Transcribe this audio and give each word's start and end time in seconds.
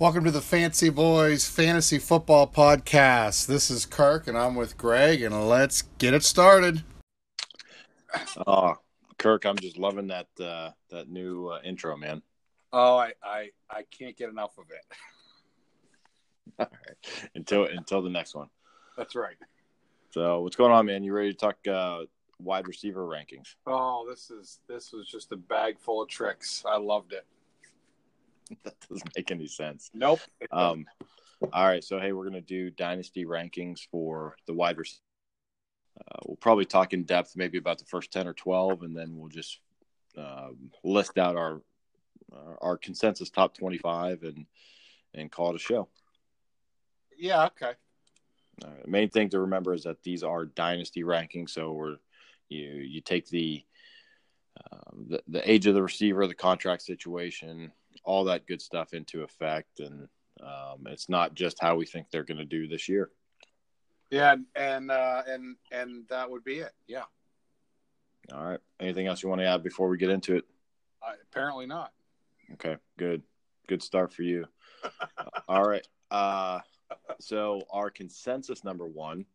Welcome 0.00 0.22
to 0.26 0.30
the 0.30 0.40
Fancy 0.40 0.90
Boys 0.90 1.48
Fantasy 1.48 1.98
Football 1.98 2.46
Podcast. 2.46 3.48
This 3.48 3.68
is 3.68 3.84
Kirk, 3.84 4.28
and 4.28 4.38
I'm 4.38 4.54
with 4.54 4.78
Greg, 4.78 5.22
and 5.22 5.48
let's 5.48 5.82
get 5.98 6.14
it 6.14 6.22
started. 6.22 6.84
Oh, 8.46 8.76
Kirk, 9.18 9.44
I'm 9.44 9.58
just 9.58 9.76
loving 9.76 10.06
that 10.06 10.28
uh, 10.40 10.70
that 10.90 11.10
new 11.10 11.48
uh, 11.48 11.58
intro, 11.64 11.96
man. 11.96 12.22
Oh, 12.72 12.96
I, 12.96 13.12
I 13.24 13.48
I 13.68 13.82
can't 13.90 14.16
get 14.16 14.28
enough 14.28 14.56
of 14.56 14.66
it. 14.70 14.84
All 16.60 16.66
right, 16.70 17.28
until 17.34 17.64
until 17.64 18.00
the 18.00 18.08
next 18.08 18.36
one. 18.36 18.50
That's 18.96 19.16
right. 19.16 19.36
So, 20.10 20.42
what's 20.42 20.54
going 20.54 20.70
on, 20.70 20.86
man? 20.86 21.02
You 21.02 21.12
ready 21.12 21.32
to 21.32 21.36
talk 21.36 21.56
uh, 21.66 22.04
wide 22.38 22.68
receiver 22.68 23.04
rankings? 23.04 23.56
Oh, 23.66 24.06
this 24.08 24.30
is 24.30 24.60
this 24.68 24.92
was 24.92 25.08
just 25.08 25.32
a 25.32 25.36
bag 25.36 25.80
full 25.80 26.00
of 26.02 26.08
tricks. 26.08 26.62
I 26.64 26.76
loved 26.76 27.12
it. 27.12 27.26
that 28.64 28.74
doesn't 28.88 29.16
make 29.16 29.30
any 29.30 29.46
sense. 29.46 29.90
Nope. 29.94 30.20
Um, 30.50 30.86
all 31.52 31.66
right, 31.66 31.84
so 31.84 31.98
hey, 32.00 32.12
we're 32.12 32.24
gonna 32.24 32.40
do 32.40 32.70
dynasty 32.70 33.24
rankings 33.24 33.80
for 33.90 34.36
the 34.46 34.54
wide 34.54 34.78
receiver. 34.78 35.02
Uh, 36.00 36.18
we'll 36.26 36.36
probably 36.36 36.64
talk 36.64 36.92
in 36.92 37.04
depth, 37.04 37.32
maybe 37.36 37.58
about 37.58 37.78
the 37.78 37.84
first 37.84 38.12
ten 38.12 38.26
or 38.26 38.32
twelve, 38.32 38.82
and 38.82 38.96
then 38.96 39.16
we'll 39.16 39.28
just 39.28 39.60
um, 40.16 40.70
list 40.84 41.18
out 41.18 41.36
our 41.36 41.60
our 42.60 42.76
consensus 42.76 43.30
top 43.30 43.54
twenty-five 43.54 44.22
and 44.22 44.46
and 45.14 45.30
call 45.30 45.50
it 45.50 45.56
a 45.56 45.58
show. 45.58 45.88
Yeah. 47.16 47.46
Okay. 47.46 47.72
Uh, 48.64 48.68
the 48.84 48.90
main 48.90 49.08
thing 49.08 49.28
to 49.30 49.40
remember 49.40 49.72
is 49.72 49.84
that 49.84 50.02
these 50.02 50.22
are 50.22 50.44
dynasty 50.44 51.02
rankings, 51.02 51.50
so 51.50 51.72
we're 51.72 51.96
you 52.48 52.68
you 52.68 53.00
take 53.00 53.28
the, 53.28 53.64
um, 54.72 55.06
the 55.08 55.22
the 55.28 55.50
age 55.50 55.66
of 55.66 55.74
the 55.74 55.82
receiver, 55.82 56.26
the 56.26 56.34
contract 56.34 56.82
situation, 56.82 57.72
all 58.08 58.24
that 58.24 58.46
good 58.46 58.62
stuff 58.62 58.94
into 58.94 59.22
effect, 59.22 59.80
and 59.80 60.08
um, 60.40 60.86
it's 60.86 61.10
not 61.10 61.34
just 61.34 61.60
how 61.60 61.76
we 61.76 61.84
think 61.84 62.06
they're 62.10 62.24
going 62.24 62.38
to 62.38 62.44
do 62.44 62.66
this 62.66 62.88
year. 62.88 63.10
Yeah, 64.10 64.36
and 64.56 64.90
uh, 64.90 65.22
and 65.28 65.56
and 65.70 66.08
that 66.08 66.30
would 66.30 66.42
be 66.42 66.60
it. 66.60 66.72
Yeah. 66.86 67.04
All 68.32 68.44
right. 68.44 68.60
Anything 68.80 69.06
else 69.06 69.22
you 69.22 69.28
want 69.28 69.42
to 69.42 69.46
add 69.46 69.62
before 69.62 69.88
we 69.88 69.98
get 69.98 70.08
into 70.08 70.36
it? 70.36 70.44
Uh, 71.02 71.12
apparently 71.30 71.66
not. 71.66 71.92
Okay. 72.54 72.76
Good. 72.96 73.22
Good 73.66 73.82
start 73.82 74.12
for 74.12 74.22
you. 74.22 74.46
all 75.48 75.68
right. 75.68 75.86
Uh, 76.10 76.60
so 77.20 77.62
our 77.70 77.90
consensus 77.90 78.64
number 78.64 78.86
one, 78.86 79.26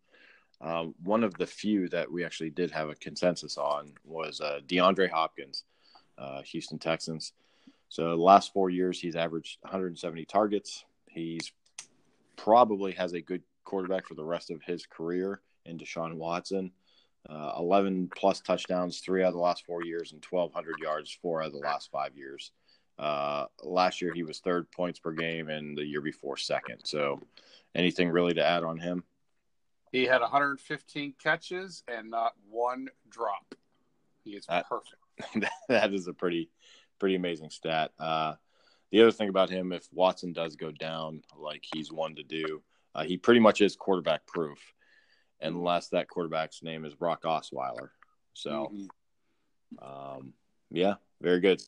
um, 0.61 0.95
one 1.03 1.23
of 1.23 1.35
the 1.35 1.45
few 1.45 1.87
that 1.89 2.11
we 2.11 2.23
actually 2.23 2.49
did 2.49 2.71
have 2.71 2.89
a 2.89 2.95
consensus 2.95 3.57
on 3.57 3.93
was 4.03 4.41
uh, 4.41 4.59
DeAndre 4.67 5.09
Hopkins, 5.09 5.63
uh, 6.17 6.41
Houston 6.41 6.79
Texans. 6.79 7.33
So 7.93 8.09
the 8.09 8.15
last 8.23 8.51
four 8.53 8.71
years, 8.71 8.99
he's 8.99 9.15
averaged 9.15 9.59
170 9.61 10.25
targets. 10.25 10.83
He's 11.07 11.51
probably 12.37 12.93
has 12.93 13.13
a 13.13 13.21
good 13.21 13.43
quarterback 13.65 14.07
for 14.07 14.15
the 14.15 14.23
rest 14.23 14.49
of 14.49 14.63
his 14.63 14.87
career 14.87 15.41
in 15.67 15.77
Deshaun 15.77 16.15
Watson. 16.15 16.71
Uh, 17.29 17.51
11 17.55 18.09
plus 18.15 18.41
touchdowns, 18.41 18.99
three 18.99 19.21
out 19.21 19.27
of 19.27 19.33
the 19.35 19.39
last 19.39 19.63
four 19.67 19.85
years, 19.85 20.11
and 20.11 20.25
1,200 20.27 20.79
yards, 20.81 21.15
four 21.21 21.43
out 21.43 21.49
of 21.49 21.53
the 21.53 21.59
last 21.59 21.91
five 21.91 22.17
years. 22.17 22.51
Uh, 22.97 23.45
last 23.61 24.01
year, 24.01 24.11
he 24.11 24.23
was 24.23 24.39
third 24.39 24.71
points 24.71 24.97
per 24.97 25.11
game, 25.11 25.49
and 25.49 25.77
the 25.77 25.85
year 25.85 26.01
before, 26.01 26.35
second. 26.35 26.79
So, 26.85 27.21
anything 27.75 28.09
really 28.09 28.33
to 28.33 28.43
add 28.43 28.63
on 28.63 28.79
him? 28.79 29.03
He 29.91 30.05
had 30.05 30.21
115 30.21 31.13
catches 31.21 31.83
and 31.87 32.09
not 32.09 32.33
one 32.49 32.87
drop. 33.07 33.53
He 34.23 34.31
is 34.31 34.47
That- 34.47 34.65
perfect. 34.67 34.97
that 35.67 35.93
is 35.93 36.07
a 36.07 36.13
pretty, 36.13 36.49
pretty 37.03 37.15
amazing 37.15 37.49
stat. 37.49 37.91
Uh, 37.99 38.33
the 38.89 39.01
other 39.01 39.11
thing 39.11 39.27
about 39.27 39.49
him, 39.49 39.73
if 39.73 39.85
Watson 39.91 40.31
does 40.31 40.55
go 40.55 40.71
down 40.71 41.21
like 41.35 41.61
he's 41.73 41.91
one 41.91 42.15
to 42.15 42.23
do, 42.23 42.63
uh, 42.95 43.03
he 43.03 43.17
pretty 43.17 43.41
much 43.41 43.59
is 43.59 43.75
quarterback 43.75 44.25
proof, 44.25 44.57
unless 45.41 45.89
that 45.89 46.07
quarterback's 46.07 46.63
name 46.63 46.85
is 46.85 46.95
Brock 46.95 47.23
Osweiler. 47.23 47.89
So, 48.33 48.71
Mhm. 48.71 48.87
um, 49.85 50.33
yeah, 50.71 50.95
very 51.19 51.41
good. 51.41 51.61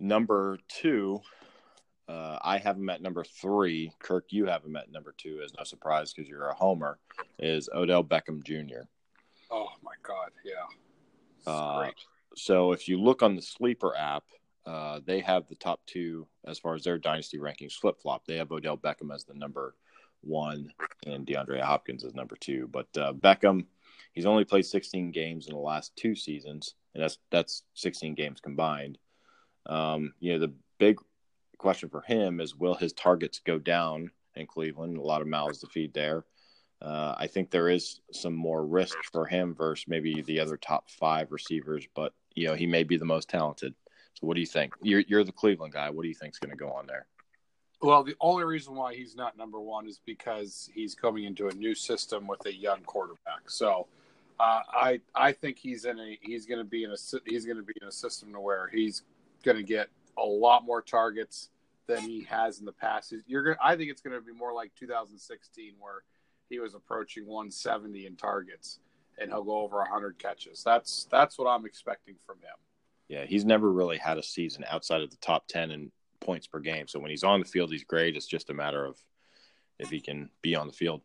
Number 0.00 0.58
two, 0.68 1.20
uh, 2.08 2.38
I 2.40 2.56
have 2.56 2.78
him 2.78 2.88
at 2.88 3.02
number 3.02 3.24
three. 3.24 3.92
Kirk, 3.98 4.32
you 4.32 4.46
have 4.46 4.64
him 4.64 4.76
at 4.76 4.90
number 4.90 5.12
two, 5.18 5.42
as 5.42 5.52
no 5.52 5.64
surprise 5.64 6.14
because 6.14 6.30
you're 6.30 6.48
a 6.48 6.54
homer. 6.54 6.98
Is 7.38 7.68
Odell 7.74 8.04
Beckham 8.04 8.42
Jr. 8.42 8.88
Oh 9.50 9.68
my 9.82 9.96
God. 10.02 10.30
Yeah. 10.42 10.64
Uh, 11.46 11.82
great. 11.82 11.94
So 12.38 12.72
if 12.72 12.88
you 12.88 13.00
look 13.00 13.22
on 13.22 13.34
the 13.34 13.42
Sleeper 13.42 13.94
app, 13.96 14.24
uh, 14.64 15.00
they 15.04 15.20
have 15.20 15.46
the 15.46 15.54
top 15.54 15.80
two 15.86 16.26
as 16.46 16.58
far 16.58 16.74
as 16.74 16.84
their 16.84 16.98
dynasty 16.98 17.38
rankings 17.38 17.72
flip 17.72 18.00
flop. 18.00 18.24
They 18.26 18.36
have 18.36 18.52
Odell 18.52 18.76
Beckham 18.76 19.14
as 19.14 19.24
the 19.24 19.34
number 19.34 19.74
one 20.20 20.72
and 21.06 21.26
DeAndre 21.26 21.60
Hopkins 21.60 22.04
as 22.04 22.14
number 22.14 22.36
two. 22.36 22.68
But 22.70 22.86
uh, 22.96 23.12
Beckham, 23.12 23.66
he's 24.12 24.26
only 24.26 24.44
played 24.44 24.66
16 24.66 25.10
games 25.10 25.48
in 25.48 25.54
the 25.54 25.60
last 25.60 25.96
two 25.96 26.14
seasons, 26.14 26.74
and 26.94 27.02
that's 27.02 27.18
that's 27.30 27.62
16 27.74 28.14
games 28.14 28.40
combined. 28.40 28.98
Um, 29.66 30.12
you 30.20 30.32
know, 30.32 30.38
the 30.38 30.54
big 30.78 30.98
question 31.58 31.88
for 31.88 32.02
him 32.02 32.40
is 32.40 32.54
will 32.54 32.74
his 32.74 32.92
targets 32.92 33.40
go 33.40 33.58
down 33.58 34.10
in 34.36 34.46
Cleveland? 34.46 34.96
A 34.96 35.02
lot 35.02 35.22
of 35.22 35.28
mouths 35.28 35.60
to 35.60 35.66
feed 35.66 35.94
there. 35.94 36.24
Uh, 36.80 37.14
I 37.18 37.26
think 37.26 37.50
there 37.50 37.68
is 37.68 38.00
some 38.12 38.34
more 38.34 38.64
risk 38.64 38.96
for 39.12 39.26
him 39.26 39.54
versus 39.54 39.86
maybe 39.88 40.22
the 40.22 40.38
other 40.40 40.56
top 40.56 40.88
five 40.88 41.32
receivers, 41.32 41.86
but 41.94 42.12
you 42.38 42.48
know 42.48 42.54
he 42.54 42.66
may 42.66 42.84
be 42.84 42.96
the 42.96 43.04
most 43.04 43.28
talented. 43.28 43.74
So, 44.14 44.26
what 44.26 44.34
do 44.34 44.40
you 44.40 44.46
think? 44.46 44.74
You're 44.82 45.00
you're 45.00 45.24
the 45.24 45.32
Cleveland 45.32 45.72
guy. 45.72 45.90
What 45.90 46.02
do 46.02 46.08
you 46.08 46.14
think 46.14 46.34
is 46.34 46.38
going 46.38 46.50
to 46.50 46.56
go 46.56 46.70
on 46.70 46.86
there? 46.86 47.06
Well, 47.80 48.02
the 48.02 48.16
only 48.20 48.44
reason 48.44 48.74
why 48.74 48.94
he's 48.94 49.14
not 49.14 49.36
number 49.36 49.60
one 49.60 49.86
is 49.86 50.00
because 50.04 50.68
he's 50.74 50.94
coming 50.94 51.24
into 51.24 51.48
a 51.48 51.54
new 51.54 51.74
system 51.74 52.26
with 52.26 52.44
a 52.46 52.52
young 52.52 52.80
quarterback. 52.80 53.48
So, 53.48 53.86
uh, 54.40 54.60
I 54.72 55.00
I 55.14 55.32
think 55.32 55.58
he's 55.58 55.84
in 55.84 55.98
a 55.98 56.18
he's 56.22 56.46
going 56.46 56.58
to 56.58 56.64
be 56.64 56.84
in 56.84 56.90
a 56.90 56.96
he's 57.26 57.44
going 57.44 57.58
to 57.58 57.62
be 57.62 57.74
in 57.80 57.88
a 57.88 57.92
system 57.92 58.32
to 58.32 58.40
where 58.40 58.68
he's 58.72 59.02
going 59.44 59.56
to 59.56 59.62
get 59.62 59.88
a 60.16 60.24
lot 60.24 60.64
more 60.64 60.82
targets 60.82 61.50
than 61.86 62.02
he 62.02 62.24
has 62.24 62.58
in 62.58 62.66
the 62.66 62.72
past. 62.72 63.14
You're 63.26 63.42
going 63.42 63.56
I 63.62 63.76
think 63.76 63.90
it's 63.90 64.02
going 64.02 64.16
to 64.16 64.24
be 64.24 64.32
more 64.32 64.52
like 64.52 64.72
2016 64.78 65.74
where 65.78 66.02
he 66.50 66.58
was 66.58 66.74
approaching 66.74 67.26
170 67.26 68.06
in 68.06 68.16
targets 68.16 68.80
and 69.20 69.30
he'll 69.30 69.44
go 69.44 69.58
over 69.58 69.78
100 69.78 70.18
catches. 70.18 70.62
That's 70.62 71.06
that's 71.10 71.38
what 71.38 71.46
I'm 71.46 71.66
expecting 71.66 72.16
from 72.26 72.38
him. 72.38 72.56
Yeah, 73.08 73.24
he's 73.24 73.44
never 73.44 73.72
really 73.72 73.98
had 73.98 74.18
a 74.18 74.22
season 74.22 74.64
outside 74.68 75.02
of 75.02 75.10
the 75.10 75.16
top 75.16 75.46
ten 75.48 75.70
in 75.70 75.90
points 76.20 76.46
per 76.46 76.60
game. 76.60 76.88
So 76.88 76.98
when 76.98 77.10
he's 77.10 77.24
on 77.24 77.40
the 77.40 77.46
field, 77.46 77.72
he's 77.72 77.84
great. 77.84 78.16
It's 78.16 78.26
just 78.26 78.50
a 78.50 78.54
matter 78.54 78.84
of 78.84 78.96
if 79.78 79.88
he 79.88 80.00
can 80.00 80.30
be 80.42 80.54
on 80.56 80.66
the 80.66 80.72
field. 80.72 81.00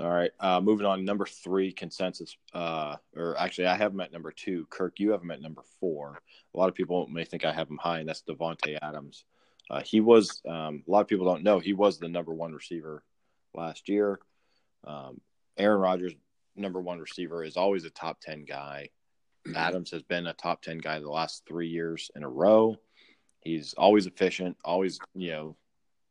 All 0.00 0.08
right, 0.08 0.30
uh, 0.38 0.60
moving 0.60 0.86
on. 0.86 1.04
Number 1.04 1.26
three 1.26 1.72
consensus, 1.72 2.36
uh, 2.54 2.96
or 3.16 3.36
actually, 3.36 3.66
I 3.66 3.74
have 3.76 3.92
him 3.92 4.00
at 4.00 4.12
number 4.12 4.30
two. 4.30 4.64
Kirk, 4.70 5.00
you 5.00 5.10
have 5.10 5.22
him 5.22 5.32
at 5.32 5.42
number 5.42 5.62
four. 5.80 6.20
A 6.54 6.58
lot 6.58 6.68
of 6.68 6.76
people 6.76 7.08
may 7.08 7.24
think 7.24 7.44
I 7.44 7.52
have 7.52 7.68
him 7.68 7.78
high, 7.78 7.98
and 7.98 8.08
that's 8.08 8.22
Davante 8.22 8.78
Adams. 8.80 9.24
Uh, 9.68 9.82
he 9.82 10.00
was. 10.00 10.40
Um, 10.48 10.84
a 10.86 10.90
lot 10.90 11.00
of 11.00 11.08
people 11.08 11.26
don't 11.26 11.42
know 11.42 11.58
he 11.58 11.72
was 11.72 11.98
the 11.98 12.08
number 12.08 12.32
one 12.32 12.52
receiver 12.52 13.02
last 13.54 13.88
year. 13.88 14.20
Um, 14.86 15.20
Aaron 15.58 15.80
Rodgers, 15.80 16.14
number 16.56 16.80
one 16.80 16.98
receiver, 16.98 17.44
is 17.44 17.56
always 17.56 17.84
a 17.84 17.90
top 17.90 18.20
ten 18.20 18.44
guy. 18.44 18.88
Adams 19.54 19.90
has 19.90 20.02
been 20.02 20.26
a 20.26 20.32
top 20.34 20.62
10 20.62 20.78
guy 20.78 20.98
the 20.98 21.08
last 21.08 21.44
three 21.46 21.68
years 21.68 22.10
in 22.14 22.22
a 22.22 22.28
row. 22.28 22.76
He's 23.40 23.74
always 23.74 24.06
efficient, 24.06 24.56
always, 24.64 24.98
you 25.14 25.30
know, 25.30 25.56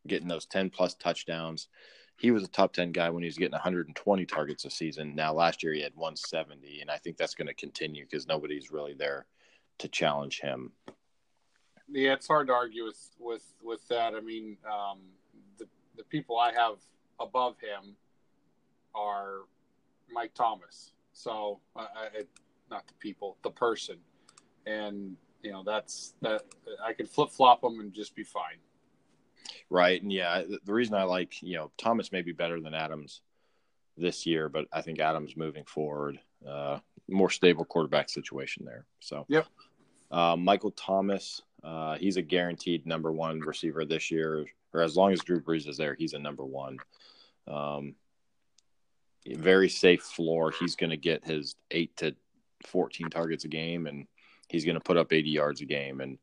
getting 0.07 0.27
those 0.27 0.45
10 0.45 0.69
plus 0.69 0.95
touchdowns. 0.95 1.67
He 2.19 2.31
was 2.31 2.43
a 2.43 2.47
top 2.47 2.73
10 2.73 2.93
guy 2.93 3.09
when 3.09 3.21
he 3.21 3.27
was 3.27 3.37
getting 3.37 3.51
120 3.51 4.25
targets 4.25 4.65
a 4.65 4.71
season. 4.71 5.13
Now, 5.13 5.33
last 5.33 5.61
year 5.61 5.73
he 5.73 5.81
had 5.81 5.93
170, 5.95 6.81
and 6.81 6.89
I 6.89 6.97
think 6.97 7.17
that's 7.17 7.35
going 7.35 7.47
to 7.47 7.53
continue 7.53 8.05
because 8.05 8.27
nobody's 8.27 8.71
really 8.71 8.95
there 8.95 9.27
to 9.79 9.87
challenge 9.87 10.39
him. 10.39 10.71
Yeah, 11.89 12.13
it's 12.13 12.27
hard 12.27 12.47
to 12.47 12.53
argue 12.53 12.83
with 12.83 12.99
with 13.17 13.45
with 13.61 13.87
that. 13.87 14.13
I 14.13 14.19
mean, 14.19 14.57
um, 14.69 14.99
the 15.57 15.67
the 15.95 16.03
people 16.03 16.37
I 16.37 16.51
have 16.51 16.79
above 17.19 17.55
him 17.59 17.95
are 18.97 19.41
Mike 20.11 20.33
Thomas. 20.33 20.93
So, 21.13 21.59
I, 21.75 21.81
I, 21.81 22.07
not 22.69 22.87
the 22.87 22.93
people, 22.99 23.37
the 23.43 23.49
person, 23.51 23.97
and 24.65 25.15
you 25.43 25.51
know 25.51 25.63
that's 25.63 26.13
that. 26.21 26.43
I 26.83 26.93
could 26.93 27.09
flip 27.09 27.29
flop 27.29 27.61
them 27.61 27.79
and 27.79 27.93
just 27.93 28.15
be 28.15 28.23
fine. 28.23 28.57
Right. 29.69 30.01
And 30.01 30.11
yeah, 30.11 30.43
the 30.65 30.73
reason 30.73 30.95
I 30.95 31.03
like, 31.03 31.41
you 31.41 31.55
know, 31.55 31.71
Thomas 31.77 32.11
may 32.11 32.21
be 32.21 32.31
better 32.31 32.59
than 32.59 32.73
Adams 32.73 33.21
this 33.97 34.25
year, 34.25 34.49
but 34.49 34.65
I 34.71 34.81
think 34.81 34.99
Adams 34.99 35.35
moving 35.35 35.65
forward, 35.65 36.19
uh, 36.47 36.79
more 37.09 37.29
stable 37.29 37.65
quarterback 37.65 38.09
situation 38.09 38.65
there. 38.65 38.85
So, 38.99 39.25
Yep. 39.29 39.47
Uh, 40.09 40.37
Michael 40.37 40.71
Thomas, 40.71 41.41
uh, 41.63 41.97
he's 41.97 42.15
a 42.15 42.21
guaranteed 42.21 42.85
number 42.85 43.11
one 43.11 43.41
receiver 43.41 43.83
this 43.83 44.09
year, 44.09 44.45
or 44.73 44.81
as 44.81 44.95
long 44.95 45.11
as 45.11 45.19
Drew 45.19 45.41
Brees 45.41 45.67
is 45.67 45.75
there, 45.75 45.95
he's 45.95 46.13
a 46.13 46.19
number 46.19 46.45
one. 46.45 46.77
Um, 47.45 47.95
very 49.35 49.69
safe 49.69 50.01
floor. 50.01 50.51
He's 50.51 50.75
going 50.75 50.89
to 50.91 50.97
get 50.97 51.25
his 51.25 51.55
eight 51.71 51.95
to 51.97 52.15
14 52.65 53.09
targets 53.09 53.45
a 53.45 53.47
game 53.47 53.87
and 53.87 54.07
he's 54.49 54.65
going 54.65 54.75
to 54.75 54.81
put 54.81 54.97
up 54.97 55.13
80 55.13 55.29
yards 55.29 55.61
a 55.61 55.65
game. 55.65 56.01
And 56.01 56.17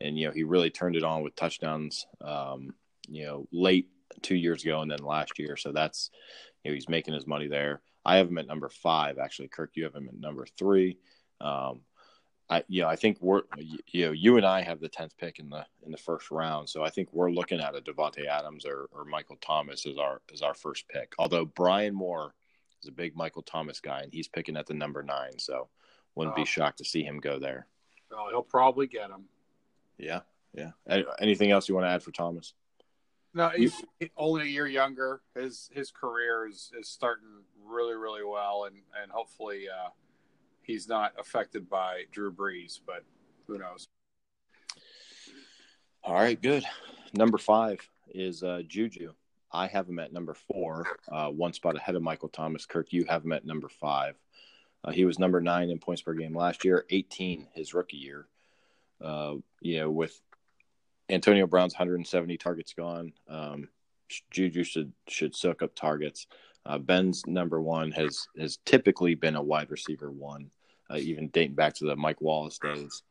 and 0.00 0.18
you 0.18 0.26
know 0.26 0.32
he 0.32 0.44
really 0.44 0.70
turned 0.70 0.96
it 0.96 1.04
on 1.04 1.22
with 1.22 1.34
touchdowns. 1.34 2.06
Um, 2.20 2.74
you 3.08 3.24
know, 3.24 3.48
late 3.52 3.88
two 4.22 4.36
years 4.36 4.62
ago 4.62 4.82
and 4.82 4.90
then 4.90 4.98
last 4.98 5.38
year. 5.38 5.56
So 5.56 5.72
that's 5.72 6.10
you 6.62 6.70
know 6.70 6.74
he's 6.74 6.88
making 6.88 7.14
his 7.14 7.26
money 7.26 7.48
there. 7.48 7.80
I 8.04 8.16
have 8.16 8.28
him 8.28 8.38
at 8.38 8.46
number 8.46 8.68
five. 8.68 9.18
Actually, 9.18 9.48
Kirk, 9.48 9.72
you 9.74 9.84
have 9.84 9.94
him 9.94 10.08
at 10.08 10.18
number 10.18 10.46
three. 10.58 10.98
Um, 11.40 11.80
I 12.50 12.64
you 12.68 12.82
know 12.82 12.88
I 12.88 12.96
think 12.96 13.18
we're 13.20 13.42
you 13.58 14.06
know 14.06 14.12
you 14.12 14.36
and 14.36 14.46
I 14.46 14.62
have 14.62 14.80
the 14.80 14.88
tenth 14.88 15.16
pick 15.18 15.38
in 15.38 15.50
the 15.50 15.66
in 15.84 15.92
the 15.92 15.98
first 15.98 16.30
round, 16.30 16.68
so 16.68 16.82
I 16.82 16.90
think 16.90 17.08
we're 17.12 17.30
looking 17.30 17.60
at 17.60 17.76
a 17.76 17.80
Davante 17.80 18.26
Adams 18.26 18.64
or, 18.64 18.88
or 18.92 19.04
Michael 19.04 19.36
Thomas 19.40 19.86
as 19.86 19.98
our 19.98 20.22
as 20.32 20.42
our 20.42 20.54
first 20.54 20.88
pick. 20.88 21.14
Although 21.18 21.44
Brian 21.44 21.94
Moore 21.94 22.34
is 22.82 22.88
a 22.88 22.92
big 22.92 23.16
Michael 23.16 23.42
Thomas 23.42 23.80
guy, 23.80 24.00
and 24.02 24.12
he's 24.12 24.28
picking 24.28 24.56
at 24.56 24.66
the 24.66 24.74
number 24.74 25.02
nine, 25.02 25.38
so 25.38 25.68
wouldn't 26.14 26.36
be 26.36 26.44
shocked 26.44 26.78
to 26.78 26.84
see 26.84 27.02
him 27.02 27.20
go 27.20 27.38
there. 27.38 27.66
Well, 28.10 28.26
he'll 28.30 28.42
probably 28.42 28.86
get 28.86 29.10
him. 29.10 29.24
Yeah, 29.98 30.20
yeah. 30.54 30.72
Anything 31.20 31.50
else 31.50 31.68
you 31.68 31.74
want 31.74 31.86
to 31.86 31.90
add 31.90 32.02
for 32.02 32.12
Thomas? 32.12 32.54
No, 33.34 33.50
he's 33.50 33.74
only 34.16 34.42
a 34.42 34.46
year 34.46 34.66
younger. 34.66 35.20
His 35.34 35.70
his 35.72 35.90
career 35.90 36.46
is, 36.46 36.72
is 36.78 36.88
starting 36.88 37.28
really 37.64 37.94
really 37.94 38.24
well, 38.24 38.64
and 38.64 38.76
and 39.00 39.12
hopefully 39.12 39.66
uh, 39.68 39.90
he's 40.62 40.88
not 40.88 41.12
affected 41.18 41.68
by 41.68 42.04
Drew 42.10 42.32
Brees, 42.32 42.80
but 42.84 43.04
who 43.46 43.58
knows? 43.58 43.88
All 46.02 46.14
right, 46.14 46.40
good. 46.40 46.64
Number 47.12 47.38
five 47.38 47.80
is 48.08 48.42
uh, 48.42 48.62
Juju. 48.66 49.12
I 49.52 49.66
have 49.66 49.88
him 49.88 49.98
at 49.98 50.12
number 50.12 50.34
four, 50.34 50.86
uh, 51.10 51.28
one 51.28 51.52
spot 51.52 51.76
ahead 51.76 51.94
of 51.94 52.02
Michael 52.02 52.28
Thomas. 52.28 52.66
Kirk, 52.66 52.92
you 52.92 53.04
have 53.04 53.24
him 53.24 53.32
at 53.32 53.44
number 53.44 53.68
five. 53.68 54.14
Uh, 54.84 54.90
he 54.90 55.04
was 55.04 55.18
number 55.18 55.40
nine 55.40 55.70
in 55.70 55.78
points 55.78 56.02
per 56.02 56.14
game 56.14 56.36
last 56.36 56.64
year, 56.64 56.84
18 56.90 57.48
his 57.54 57.74
rookie 57.74 57.96
year. 57.96 58.26
Uh, 59.00 59.34
you 59.60 59.78
know, 59.78 59.90
with 59.90 60.20
Antonio 61.08 61.46
Brown's 61.46 61.74
170 61.74 62.36
targets 62.36 62.74
gone, 62.74 63.12
um, 63.28 63.68
Juju 64.30 64.64
should 64.64 64.92
should 65.06 65.34
soak 65.34 65.62
up 65.62 65.74
targets. 65.74 66.26
Uh, 66.64 66.78
Ben's 66.78 67.26
number 67.26 67.60
one 67.60 67.90
has 67.92 68.28
has 68.38 68.58
typically 68.64 69.14
been 69.14 69.36
a 69.36 69.42
wide 69.42 69.70
receiver 69.70 70.10
one, 70.10 70.50
uh, 70.90 70.96
even 70.96 71.28
dating 71.28 71.54
back 71.54 71.74
to 71.74 71.84
the 71.84 71.96
Mike 71.96 72.20
Wallace 72.20 72.58
days. 72.58 73.02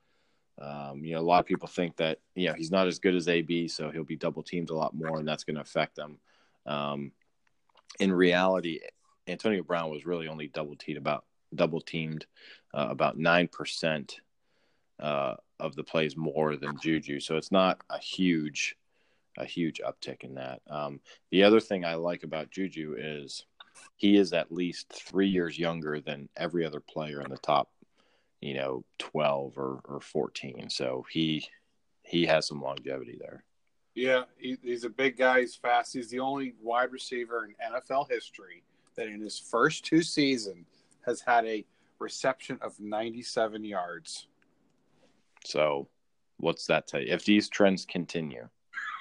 Um, 0.59 1.03
you 1.03 1.13
know, 1.13 1.19
a 1.19 1.21
lot 1.21 1.39
of 1.39 1.45
people 1.45 1.67
think 1.67 1.97
that 1.97 2.19
you 2.35 2.47
know 2.47 2.53
he's 2.53 2.71
not 2.71 2.87
as 2.87 2.99
good 2.99 3.15
as 3.15 3.27
AB, 3.27 3.67
so 3.67 3.91
he'll 3.91 4.03
be 4.03 4.15
double 4.15 4.43
teamed 4.43 4.69
a 4.69 4.75
lot 4.75 4.95
more, 4.95 5.19
and 5.19 5.27
that's 5.27 5.43
going 5.43 5.55
to 5.55 5.61
affect 5.61 5.95
them. 5.95 6.17
Um, 6.65 7.11
in 7.99 8.11
reality, 8.11 8.79
Antonio 9.27 9.63
Brown 9.63 9.91
was 9.91 10.05
really 10.05 10.27
only 10.27 10.47
double 10.47 10.75
teamed 10.75 10.97
about 10.97 11.25
double 11.53 11.81
teamed 11.81 12.25
uh, 12.73 12.87
about 12.89 13.17
nine 13.17 13.47
percent 13.47 14.19
uh, 14.99 15.35
of 15.59 15.75
the 15.75 15.83
plays 15.83 16.17
more 16.17 16.55
than 16.55 16.79
Juju, 16.81 17.19
so 17.19 17.37
it's 17.37 17.51
not 17.51 17.81
a 17.89 17.99
huge 17.99 18.75
a 19.37 19.45
huge 19.45 19.79
uptick 19.85 20.23
in 20.23 20.35
that. 20.35 20.61
Um, 20.67 20.99
the 21.31 21.43
other 21.43 21.59
thing 21.59 21.85
I 21.85 21.93
like 21.95 22.23
about 22.23 22.49
Juju 22.49 22.95
is 22.97 23.45
he 23.95 24.17
is 24.17 24.33
at 24.33 24.51
least 24.51 24.91
three 24.91 25.27
years 25.27 25.57
younger 25.59 25.99
than 25.99 26.29
every 26.35 26.65
other 26.65 26.79
player 26.79 27.21
in 27.21 27.29
the 27.29 27.37
top, 27.37 27.69
you 28.41 28.53
know, 28.53 28.83
twelve 28.99 29.57
or, 29.57 29.81
or 29.85 29.99
fourteen. 29.99 30.69
So 30.69 31.05
he 31.09 31.47
he 32.03 32.25
has 32.25 32.47
some 32.47 32.61
longevity 32.61 33.17
there. 33.19 33.43
Yeah, 33.95 34.23
he, 34.37 34.57
he's 34.61 34.83
a 34.83 34.89
big 34.89 35.17
guy. 35.17 35.41
He's 35.41 35.55
fast. 35.55 35.93
He's 35.93 36.09
the 36.09 36.19
only 36.19 36.53
wide 36.61 36.91
receiver 36.91 37.45
in 37.45 37.55
NFL 37.73 38.09
history 38.09 38.63
that 38.95 39.07
in 39.07 39.19
his 39.19 39.39
first 39.39 39.85
two 39.85 40.03
seasons 40.03 40.67
has 41.05 41.19
had 41.21 41.45
a 41.45 41.65
reception 41.99 42.59
of 42.61 42.79
97 42.79 43.63
yards. 43.63 44.27
So, 45.43 45.87
what's 46.37 46.67
that 46.67 46.87
tell 46.87 47.01
you? 47.01 47.11
If 47.11 47.25
these 47.25 47.49
trends 47.49 47.85
continue, 47.85 48.47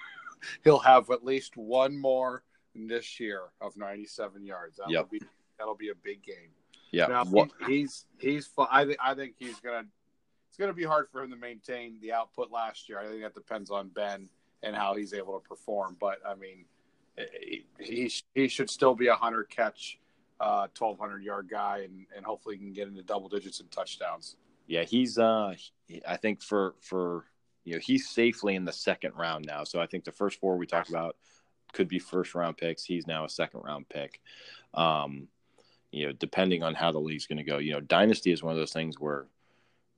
he'll 0.65 0.79
have 0.79 1.11
at 1.11 1.25
least 1.25 1.57
one 1.57 1.97
more 1.97 2.43
this 2.75 3.21
year 3.21 3.43
of 3.61 3.77
97 3.77 4.47
yards. 4.47 4.79
That'll 4.79 4.93
yep. 4.93 5.11
be 5.11 5.21
that'll 5.59 5.75
be 5.75 5.91
a 5.91 5.95
big 5.95 6.23
game. 6.23 6.51
Yeah. 6.91 7.07
Now, 7.07 7.25
what? 7.25 7.51
he's 7.67 8.07
he's 8.19 8.49
I 8.71 8.85
think 8.85 8.99
I 9.03 9.15
think 9.15 9.35
he's 9.39 9.59
gonna 9.61 9.85
it's 10.49 10.57
gonna 10.59 10.73
be 10.73 10.85
hard 10.85 11.09
for 11.11 11.23
him 11.23 11.31
to 11.31 11.37
maintain 11.37 11.99
the 12.01 12.13
output 12.13 12.51
last 12.51 12.89
year. 12.89 12.99
I 12.99 13.07
think 13.07 13.23
that 13.23 13.35
depends 13.35 13.71
on 13.71 13.89
Ben 13.89 14.29
and 14.63 14.75
how 14.75 14.95
he's 14.95 15.13
able 15.13 15.39
to 15.39 15.47
perform. 15.47 15.97
But 16.01 16.19
I 16.27 16.35
mean, 16.35 16.65
he 17.79 18.13
he 18.35 18.49
should 18.49 18.71
still 18.71 18.95
be 18.95 19.09
a 19.09 19.15
hundred 19.15 19.51
catch, 19.51 19.99
uh, 20.41 20.69
twelve 20.75 20.99
hundred 20.99 21.23
yard 21.23 21.49
guy, 21.51 21.81
and 21.85 22.07
and 22.17 22.25
hopefully 22.25 22.57
he 22.57 22.65
can 22.65 22.73
get 22.73 22.89
into 22.89 23.03
double 23.03 23.29
digits 23.29 23.61
and 23.61 23.71
touchdowns. 23.71 24.37
Yeah, 24.67 24.85
he's 24.85 25.19
uh, 25.19 25.55
I 26.07 26.17
think 26.17 26.43
for 26.43 26.75
for 26.81 27.25
you 27.65 27.75
know 27.75 27.81
he's 27.81 28.09
safely 28.09 28.55
in 28.55 28.65
the 28.65 28.73
second 28.73 29.13
round 29.17 29.45
now. 29.47 29.65
So 29.65 29.81
I 29.81 29.87
think 29.87 30.05
the 30.05 30.13
first 30.13 30.41
four 30.41 30.57
we 30.57 30.67
talked 30.67 30.89
about 30.89 31.17
could 31.73 31.89
be 31.89 31.99
first 31.99 32.35
round 32.35 32.57
picks. 32.57 32.85
He's 32.85 33.07
now 33.07 33.25
a 33.25 33.29
second 33.29 33.61
round 33.65 33.89
pick. 33.89 34.21
Um, 34.75 35.29
you 35.97 36.07
know, 36.07 36.13
depending 36.13 36.63
on 36.63 36.75
how 36.75 36.93
the 36.93 36.99
league's 36.99 37.27
going 37.27 37.39
to 37.39 37.45
go. 37.45 37.59
You 37.59 37.73
know, 37.73 37.81
dynasty 37.81 38.33
is 38.33 38.43
one 38.43 38.53
of 38.53 38.59
those 38.59 38.73
things 38.73 38.99
where, 38.99 39.27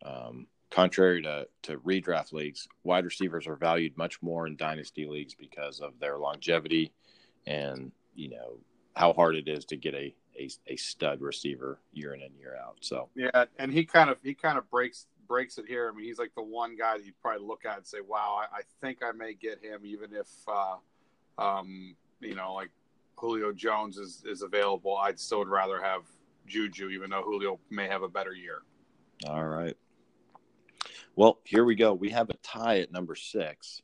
um, 0.04 0.46
contrary 0.70 1.22
to 1.22 1.46
to 1.62 1.78
redraft 1.78 2.32
leagues, 2.32 2.68
wide 2.84 3.04
receivers 3.04 3.46
are 3.46 3.56
valued 3.56 3.96
much 3.96 4.22
more 4.22 4.46
in 4.46 4.56
dynasty 4.56 5.06
leagues 5.06 5.34
because 5.34 5.80
of 5.80 5.98
their 5.98 6.18
longevity 6.18 6.92
and 7.46 7.92
you 8.14 8.28
know 8.28 8.58
how 8.94 9.12
hard 9.12 9.36
it 9.36 9.48
is 9.48 9.64
to 9.64 9.76
get 9.76 9.94
a 9.94 10.14
a, 10.38 10.48
a 10.68 10.76
stud 10.76 11.20
receiver 11.20 11.80
year 11.92 12.14
in 12.14 12.22
and 12.22 12.34
year 12.36 12.56
out. 12.62 12.76
So 12.80 13.08
yeah, 13.14 13.46
and 13.58 13.72
he 13.72 13.84
kind 13.84 14.10
of 14.10 14.18
he 14.22 14.34
kind 14.34 14.58
of 14.58 14.70
breaks 14.70 15.06
breaks 15.26 15.58
it 15.58 15.66
here. 15.66 15.90
I 15.92 15.96
mean, 15.96 16.06
he's 16.06 16.18
like 16.18 16.34
the 16.36 16.42
one 16.42 16.76
guy 16.76 16.98
that 16.98 17.04
you'd 17.04 17.20
probably 17.20 17.46
look 17.46 17.64
at 17.64 17.78
and 17.78 17.86
say, 17.86 17.98
"Wow, 18.06 18.40
I, 18.40 18.58
I 18.58 18.60
think 18.80 18.98
I 19.02 19.12
may 19.12 19.34
get 19.34 19.62
him," 19.62 19.80
even 19.84 20.10
if 20.12 20.28
uh, 20.46 20.76
um, 21.42 21.96
you 22.20 22.34
know, 22.34 22.54
like 22.54 22.70
Julio 23.18 23.52
Jones 23.52 23.98
is 23.98 24.22
is 24.26 24.42
available. 24.42 24.96
I'd 24.96 25.18
still 25.18 25.40
would 25.40 25.48
rather 25.48 25.80
have 25.82 26.02
Juju, 26.46 26.88
even 26.90 27.10
though 27.10 27.22
Julio 27.22 27.60
may 27.70 27.88
have 27.88 28.02
a 28.02 28.08
better 28.08 28.32
year. 28.32 28.62
All 29.26 29.46
right. 29.46 29.76
Well, 31.16 31.40
here 31.44 31.64
we 31.64 31.74
go. 31.74 31.92
We 31.94 32.10
have 32.10 32.30
a 32.30 32.36
tie 32.42 32.78
at 32.78 32.92
number 32.92 33.16
six. 33.16 33.82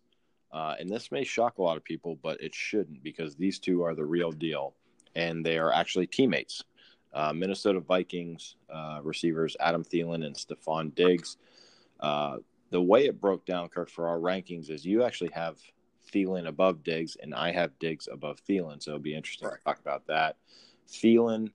Uh, 0.53 0.77
and 0.79 0.89
this 0.89 1.11
may 1.11 1.25
shock 1.25 1.59
a 1.59 1.63
lot 1.63 1.77
of 1.77 1.83
people, 1.83 2.17
but 2.23 2.41
it 2.41 2.55
shouldn't 2.55 3.03
because 3.03 3.35
these 3.35 3.59
two 3.59 3.83
are 3.83 3.97
the 3.97 4.05
real 4.05 4.31
deal. 4.31 4.75
And 5.17 5.45
they 5.45 5.59
are 5.59 5.73
actually 5.73 6.07
teammates 6.07 6.63
uh, 7.13 7.33
Minnesota 7.33 7.81
Vikings 7.81 8.55
uh, 8.73 9.01
receivers 9.03 9.57
Adam 9.59 9.83
Thielen 9.83 10.25
and 10.25 10.37
Stefon 10.37 10.95
Diggs. 10.95 11.39
Uh, 11.99 12.37
the 12.71 12.81
way 12.81 13.07
it 13.07 13.21
broke 13.21 13.45
down, 13.45 13.69
Kirk, 13.69 13.91
for 13.91 14.07
our 14.07 14.19
rankings 14.19 14.71
is 14.71 14.85
you 14.85 15.03
actually 15.03 15.31
have 15.33 15.59
Thielen 16.13 16.47
above 16.47 16.83
Diggs, 16.83 17.17
and 17.21 17.35
I 17.35 17.53
have 17.53 17.79
Diggs 17.79 18.09
above 18.11 18.41
Thielen. 18.49 18.83
So 18.83 18.93
it'll 18.93 19.01
be 19.01 19.15
interesting 19.15 19.49
right. 19.49 19.59
to 19.59 19.65
talk 19.65 19.81
about 19.81 20.07
that. 20.07 20.37
Thielen, 20.89 21.51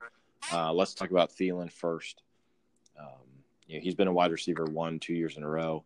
uh, 0.51 0.74
let's 0.74 0.94
talk 0.94 1.12
about 1.12 1.32
Thielen 1.32 1.72
first. 1.72 2.24
Um, 3.00 3.27
you 3.68 3.77
know, 3.77 3.84
he's 3.84 3.96
been 3.96 4.08
a 4.08 4.13
wide 4.13 4.32
receiver 4.32 4.65
one, 4.65 5.00
two 5.00 5.13
years 5.13 5.38
in 5.38 5.44
a 5.44 5.50
row. 5.50 5.84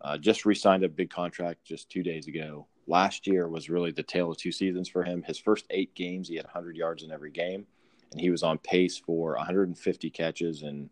Uh, 0.00 0.18
just 0.18 0.44
re-signed 0.44 0.84
a 0.84 0.88
big 0.88 1.10
contract 1.10 1.64
just 1.64 1.90
two 1.90 2.02
days 2.02 2.26
ago. 2.26 2.66
Last 2.86 3.26
year 3.26 3.48
was 3.48 3.68
really 3.68 3.90
the 3.90 4.02
tale 4.02 4.30
of 4.30 4.36
two 4.36 4.52
seasons 4.52 4.88
for 4.88 5.02
him. 5.02 5.22
His 5.22 5.38
first 5.38 5.66
eight 5.70 5.94
games, 5.94 6.28
he 6.28 6.36
had 6.36 6.44
100 6.44 6.76
yards 6.76 7.02
in 7.02 7.10
every 7.10 7.30
game 7.30 7.66
and 8.12 8.20
he 8.20 8.30
was 8.30 8.42
on 8.42 8.58
pace 8.58 8.98
for 8.98 9.34
150 9.36 10.10
catches 10.10 10.62
and 10.62 10.90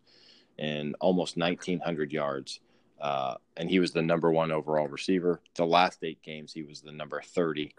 and 0.57 0.95
almost 1.01 1.35
1900 1.35 2.13
yards. 2.13 2.61
Uh, 2.99 3.35
and 3.57 3.69
he 3.69 3.79
was 3.79 3.91
the 3.91 4.01
number 4.01 4.31
one 4.31 4.51
overall 4.51 4.87
receiver. 4.87 5.41
The 5.55 5.65
last 5.65 6.03
eight 6.03 6.21
games, 6.21 6.53
he 6.53 6.63
was 6.63 6.81
the 6.81 6.91
number 6.91 7.21
30 7.21 7.73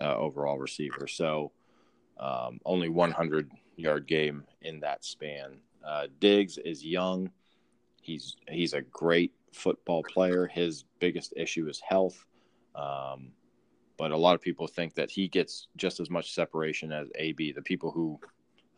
uh, 0.00 0.16
overall 0.16 0.58
receiver. 0.58 1.06
So 1.06 1.52
um, 2.18 2.60
only 2.64 2.88
100 2.88 3.50
yard 3.76 4.06
game 4.06 4.44
in 4.62 4.80
that 4.80 5.04
span. 5.04 5.58
Uh, 5.84 6.06
Diggs 6.18 6.58
is 6.58 6.84
young. 6.84 7.30
He's 8.02 8.36
he's 8.48 8.72
a 8.72 8.82
great 8.82 9.32
football 9.52 10.02
player. 10.02 10.46
His 10.46 10.84
biggest 10.98 11.32
issue 11.36 11.68
is 11.68 11.80
health. 11.80 12.24
Um, 12.74 13.32
but 13.96 14.10
a 14.10 14.16
lot 14.16 14.34
of 14.34 14.42
people 14.42 14.66
think 14.66 14.94
that 14.94 15.10
he 15.10 15.28
gets 15.28 15.68
just 15.76 16.00
as 16.00 16.10
much 16.10 16.34
separation 16.34 16.92
as 16.92 17.08
AB. 17.14 17.52
The 17.52 17.62
people 17.62 17.90
who 17.90 18.20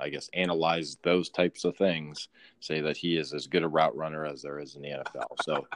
I 0.00 0.08
guess, 0.08 0.30
analyze 0.32 0.96
those 1.02 1.28
types 1.28 1.64
of 1.64 1.76
things, 1.76 2.28
say 2.60 2.80
that 2.80 2.96
he 2.96 3.16
is 3.16 3.34
as 3.34 3.46
good 3.46 3.62
a 3.64 3.68
route 3.68 3.96
runner 3.96 4.24
as 4.24 4.42
there 4.42 4.60
is 4.60 4.76
in 4.76 4.82
the 4.82 4.88
NFL. 4.88 5.26
So, 5.42 5.66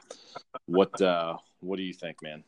what 0.66 1.00
uh, 1.00 1.36
what 1.60 1.76
do 1.76 1.82
you 1.82 1.92
think, 1.92 2.22
man? 2.22 2.44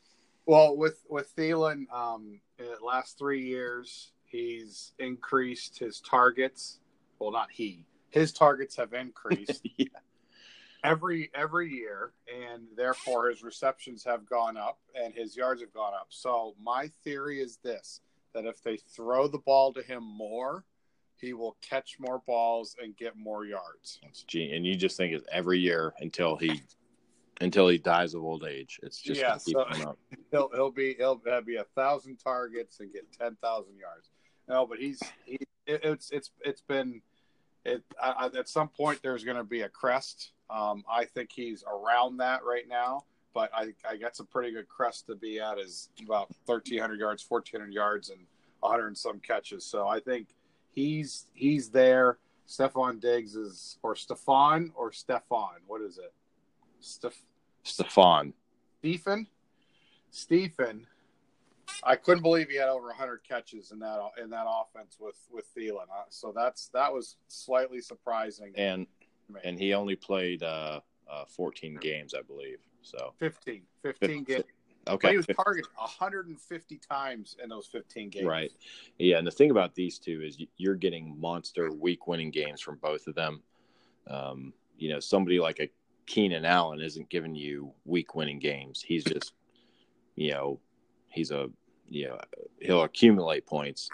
Well, 0.47 0.76
with 0.76 1.02
with 1.09 1.35
Thielen, 1.37 1.90
um, 1.93 2.40
in 2.59 2.66
the 2.66 2.85
last 2.85 3.19
three 3.19 3.43
years, 3.43 4.12
he's 4.25 4.93
increased 4.99 5.78
his 5.78 6.00
targets. 6.00 6.81
Well, 7.19 7.33
not 7.33 7.49
he. 7.50 7.87
His 8.11 8.33
targets 8.33 8.76
have 8.76 8.93
increased 8.93 9.66
yeah. 9.76 9.87
every 10.85 11.31
every 11.35 11.71
year, 11.73 12.12
and 12.28 12.64
therefore 12.76 13.31
his 13.31 13.43
receptions 13.43 14.04
have 14.04 14.28
gone 14.28 14.57
up 14.57 14.78
and 14.95 15.14
his 15.14 15.37
yards 15.37 15.61
have 15.61 15.73
gone 15.73 15.95
up. 15.95 16.07
So 16.11 16.54
my 16.62 16.90
theory 17.02 17.40
is 17.40 17.59
this: 17.64 18.00
that 18.35 18.45
if 18.45 18.62
they 18.62 18.76
throw 18.76 19.26
the 19.26 19.38
ball 19.38 19.73
to 19.73 19.83
him 19.83 20.04
more, 20.04 20.64
he 21.21 21.33
will 21.33 21.56
catch 21.61 21.97
more 21.99 22.21
balls 22.26 22.76
and 22.83 22.97
get 22.97 23.16
more 23.16 23.44
yards. 23.44 24.00
That's 24.02 24.25
and 24.35 24.66
you 24.66 24.76
just 24.76 24.97
think 24.97 25.12
it's 25.14 25.26
every 25.30 25.59
year 25.59 25.94
until 26.00 26.37
he 26.37 26.62
until 27.40 27.68
he 27.68 27.78
dies 27.78 28.14
of 28.14 28.23
old 28.23 28.44
age. 28.44 28.78
It's 28.83 29.00
just 29.00 29.21
Yeah, 29.21 29.37
so- 29.37 29.97
he'll 30.30 30.50
he'll 30.54 30.71
be 30.71 30.94
he'll 30.99 31.21
have 31.26 31.47
be 31.47 31.56
a 31.56 31.64
thousand 31.75 32.16
targets 32.16 32.80
and 32.80 32.92
get 32.92 33.11
ten 33.12 33.37
thousand 33.42 33.76
yards. 33.78 34.11
No, 34.49 34.66
but 34.66 34.78
he's 34.78 35.00
he 35.25 35.38
it, 35.66 35.80
it's 35.85 36.11
it's 36.11 36.30
it's 36.44 36.62
been 36.62 37.00
it 37.64 37.83
I- 38.02 38.30
at 38.37 38.49
some 38.49 38.68
point 38.68 39.00
there's 39.02 39.25
going 39.25 39.37
to 39.38 39.44
be 39.44 39.62
a 39.62 39.68
crest. 39.68 40.33
Um, 40.50 40.85
I 40.90 41.06
think 41.06 41.30
he's 41.33 41.64
around 41.64 42.18
that 42.18 42.44
right 42.44 42.68
now, 42.68 43.04
but 43.33 43.50
I 43.54 43.73
I 43.88 43.97
got 43.97 44.14
some 44.16 44.26
pretty 44.26 44.52
good 44.52 44.68
crest 44.68 45.06
to 45.06 45.14
be 45.14 45.40
at 45.40 45.59
is 45.59 45.88
about 46.04 46.28
thirteen 46.47 46.80
hundred 46.80 47.00
yards, 47.00 47.23
fourteen 47.23 47.61
hundred 47.61 47.73
yards, 47.73 48.11
and 48.11 48.21
hundred 48.62 48.88
and 48.88 48.99
some 48.99 49.21
catches. 49.21 49.64
So 49.64 49.87
I 49.88 50.00
think 50.00 50.28
he's 50.75 51.26
he's 51.33 51.71
there. 51.71 52.19
Stephon 52.49 53.00
Diggs 53.00 53.37
is 53.37 53.78
or 53.83 53.97
Stefan 53.97 54.73
or 54.75 54.93
Stefan. 54.93 55.61
What 55.66 55.81
is 55.81 55.99
it? 55.99 56.12
Steph 56.81 57.23
Stefan. 57.62 58.35
Stephen, 58.81 59.26
Stephen, 60.11 60.87
I 61.83 61.97
couldn't 61.97 62.23
believe 62.23 62.50
he 62.50 62.57
had 62.57 62.69
over 62.69 62.88
100 62.88 63.23
catches 63.26 63.73
in 63.73 63.78
that 63.78 63.99
in 64.23 64.28
that 64.31 64.45
offense 64.47 64.99
with 65.00 65.16
with 65.33 65.47
Thielen. 65.57 65.85
Uh, 65.90 66.04
So 66.11 66.33
that's 66.35 66.69
that 66.69 66.93
was 66.93 67.16
slightly 67.28 67.81
surprising. 67.81 68.52
And 68.57 68.87
and 69.43 69.59
he 69.59 69.73
only 69.73 69.97
played 69.97 70.43
uh, 70.43 70.81
uh 71.11 71.25
14 71.26 71.76
games, 71.81 72.14
I 72.14 72.21
believe. 72.21 72.59
So 72.83 73.14
15, 73.19 73.62
15 73.83 74.25
games. 74.25 74.45
But 74.85 74.95
okay. 74.95 75.11
he 75.11 75.17
was 75.17 75.26
targeted 75.26 75.71
150 75.76 76.79
times 76.79 77.37
in 77.43 77.49
those 77.49 77.67
15 77.67 78.11
games. 78.11 78.26
Right. 78.26 78.50
Yeah, 78.99 79.19
and 79.19 79.26
the 79.26 79.31
thing 79.31 79.50
about 79.50 79.75
these 79.75 79.99
two 79.99 80.23
is 80.23 80.38
you're 80.57 80.75
getting 80.75 81.19
monster 81.19 81.73
week 81.73 82.07
winning 82.07 82.31
games 82.31 82.61
from 82.61 82.79
both 82.83 83.07
of 83.07 83.14
them. 83.14 83.43
Um, 84.09 84.53
you 84.76 84.91
know, 84.91 85.00
somebody 85.00 85.41
like 85.41 85.61
a 85.61 85.71
Keenan 86.07 86.45
Allen 86.45 86.81
isn't 86.81 87.09
giving 87.09 87.35
you 87.35 87.73
week 87.85 88.14
winning 88.14 88.38
games. 88.38 88.83
He's 88.87 89.05
just, 89.05 89.33
you 90.17 90.33
know, 90.33 90.61
he's 91.09 91.31
a, 91.31 91.49
you 91.88 92.09
know, 92.09 92.21
he'll 92.61 92.83
accumulate 92.83 93.47
points 93.47 93.88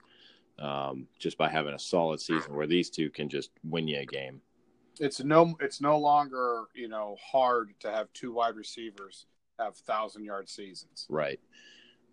um, 0.59 1.07
just 1.19 1.39
by 1.39 1.49
having 1.49 1.75
a 1.75 1.79
solid 1.79 2.21
season. 2.21 2.55
Where 2.55 2.67
these 2.67 2.91
two 2.91 3.11
can 3.11 3.29
just 3.29 3.51
win 3.65 3.89
you 3.89 4.01
a 4.01 4.07
game. 4.07 4.41
It's 4.99 5.23
no 5.23 5.57
it's 5.61 5.81
no 5.81 5.99
longer 5.99 6.65
you 6.75 6.89
know 6.89 7.17
hard 7.23 7.73
to 7.81 7.91
have 7.91 8.13
two 8.13 8.33
wide 8.33 8.57
receivers 8.57 9.27
have 9.61 9.77
thousand 9.77 10.25
yard 10.25 10.49
seasons. 10.49 11.07
Right. 11.09 11.41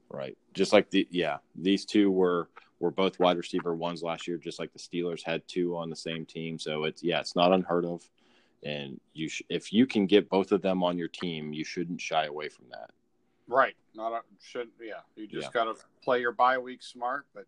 Right. 0.09 0.37
Just 0.53 0.73
like 0.73 0.89
the 0.89 1.07
yeah, 1.11 1.37
these 1.55 1.85
two 1.85 2.11
were 2.11 2.49
were 2.79 2.91
both 2.91 3.19
wide 3.19 3.37
receiver 3.37 3.73
ones 3.75 4.03
last 4.03 4.27
year, 4.27 4.37
just 4.37 4.59
like 4.59 4.71
the 4.71 4.79
Steelers 4.79 5.23
had 5.23 5.45
two 5.47 5.75
on 5.75 5.89
the 5.89 5.95
same 5.95 6.25
team. 6.25 6.59
So 6.59 6.83
it's 6.83 7.03
yeah, 7.03 7.19
it's 7.19 7.35
not 7.35 7.51
unheard 7.51 7.85
of. 7.85 8.07
And 8.63 8.99
you 9.13 9.29
sh- 9.29 9.43
if 9.49 9.71
you 9.73 9.85
can 9.85 10.05
get 10.07 10.29
both 10.29 10.51
of 10.51 10.61
them 10.61 10.83
on 10.83 10.97
your 10.97 11.07
team, 11.07 11.53
you 11.53 11.63
shouldn't 11.63 12.01
shy 12.01 12.25
away 12.25 12.49
from 12.49 12.65
that. 12.71 12.91
Right. 13.47 13.75
Not 13.95 14.13
a, 14.13 14.21
should 14.41 14.69
yeah. 14.81 14.93
You 15.15 15.27
just 15.27 15.47
Yeah. 15.47 15.51
got 15.65 15.75
to 15.75 15.83
play 16.03 16.21
your 16.21 16.31
bye 16.31 16.57
week 16.57 16.81
smart. 16.83 17.25
But 17.33 17.45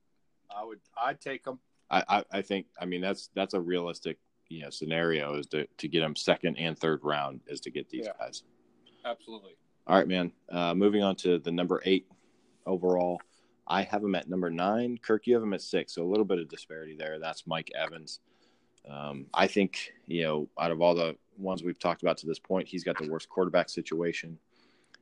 I 0.56 0.64
would 0.64 0.80
I'd 1.02 1.22
take 1.22 1.44
them. 1.44 1.60
I, 1.90 2.04
I 2.08 2.24
I 2.32 2.42
think 2.42 2.68
I 2.80 2.86
mean 2.86 3.02
that's 3.02 3.30
that's 3.36 3.54
a 3.54 3.60
realistic 3.62 4.18
you 4.50 4.62
know 4.62 4.70
scenario 4.70 5.36
is 5.36 5.48
to 5.48 5.66
to 5.78 5.88
get 5.88 6.02
them 6.02 6.16
second 6.16 6.58
and 6.58 6.78
third 6.78 7.00
round 7.04 7.42
is 7.48 7.60
to 7.62 7.70
get 7.72 7.90
these 7.90 8.06
Yeah. 8.06 8.12
guys. 8.20 8.44
Absolutely. 9.06 9.56
All 9.90 9.96
right, 9.96 10.08
man. 10.08 10.32
Uh, 10.52 10.76
moving 10.76 11.02
on 11.02 11.16
to 11.16 11.40
the 11.40 11.52
number 11.52 11.82
eight 11.84 12.06
overall. 12.68 13.20
I 13.68 13.82
have 13.82 14.04
him 14.04 14.14
at 14.14 14.30
number 14.30 14.52
nine. 14.52 15.00
Kirk, 15.02 15.26
you 15.26 15.34
have 15.34 15.42
him 15.42 15.56
at 15.56 15.64
six. 15.64 15.96
So 15.96 16.04
a 16.04 16.06
little 16.06 16.26
bit 16.26 16.38
of 16.38 16.48
disparity 16.48 16.96
there. 16.96 17.18
That's 17.18 17.48
Mike 17.48 17.72
Evans. 17.74 18.20
Um, 18.88 19.26
I 19.34 19.48
think, 19.48 19.94
you 20.06 20.22
know, 20.22 20.48
out 20.60 20.70
of 20.70 20.80
all 20.80 20.94
the 20.94 21.16
ones 21.40 21.64
we've 21.64 21.80
talked 21.80 22.04
about 22.04 22.20
to 22.20 22.28
this 22.28 22.38
point, 22.38 22.68
he's 22.68 22.84
got 22.84 23.00
the 23.00 23.10
worst 23.10 23.30
quarterback 23.30 23.68
situation. 23.68 24.38